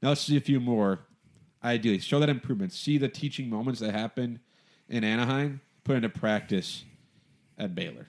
[0.00, 1.00] Now let's see a few more.
[1.62, 2.72] Ideally, show that improvement.
[2.72, 4.40] See the teaching moments that happened
[4.88, 5.60] in Anaheim.
[5.84, 6.84] Put into practice
[7.58, 8.08] at Baylor.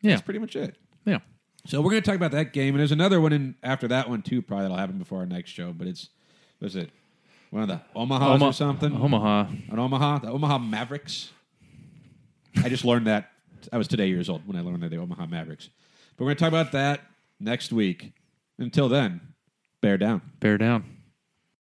[0.00, 0.76] yeah, That's pretty much it.
[1.04, 1.18] yeah.
[1.66, 4.08] So we're going to talk about that game, and there's another one in after that
[4.08, 4.42] one too.
[4.42, 5.72] Probably that'll happen before our next show.
[5.72, 6.08] But it's
[6.58, 6.90] what's it
[7.50, 8.96] one of the Omahas Oma- or something?
[8.96, 9.46] Omaha.
[9.70, 11.30] An Omaha, the Omaha Mavericks.
[12.64, 13.30] I just learned that.
[13.72, 15.68] I was today years old when I learned that the Omaha Mavericks.
[16.16, 17.00] But we're going to talk about that
[17.38, 18.12] next week.
[18.58, 19.20] Until then,
[19.80, 20.20] bear down.
[20.40, 20.91] Bear down.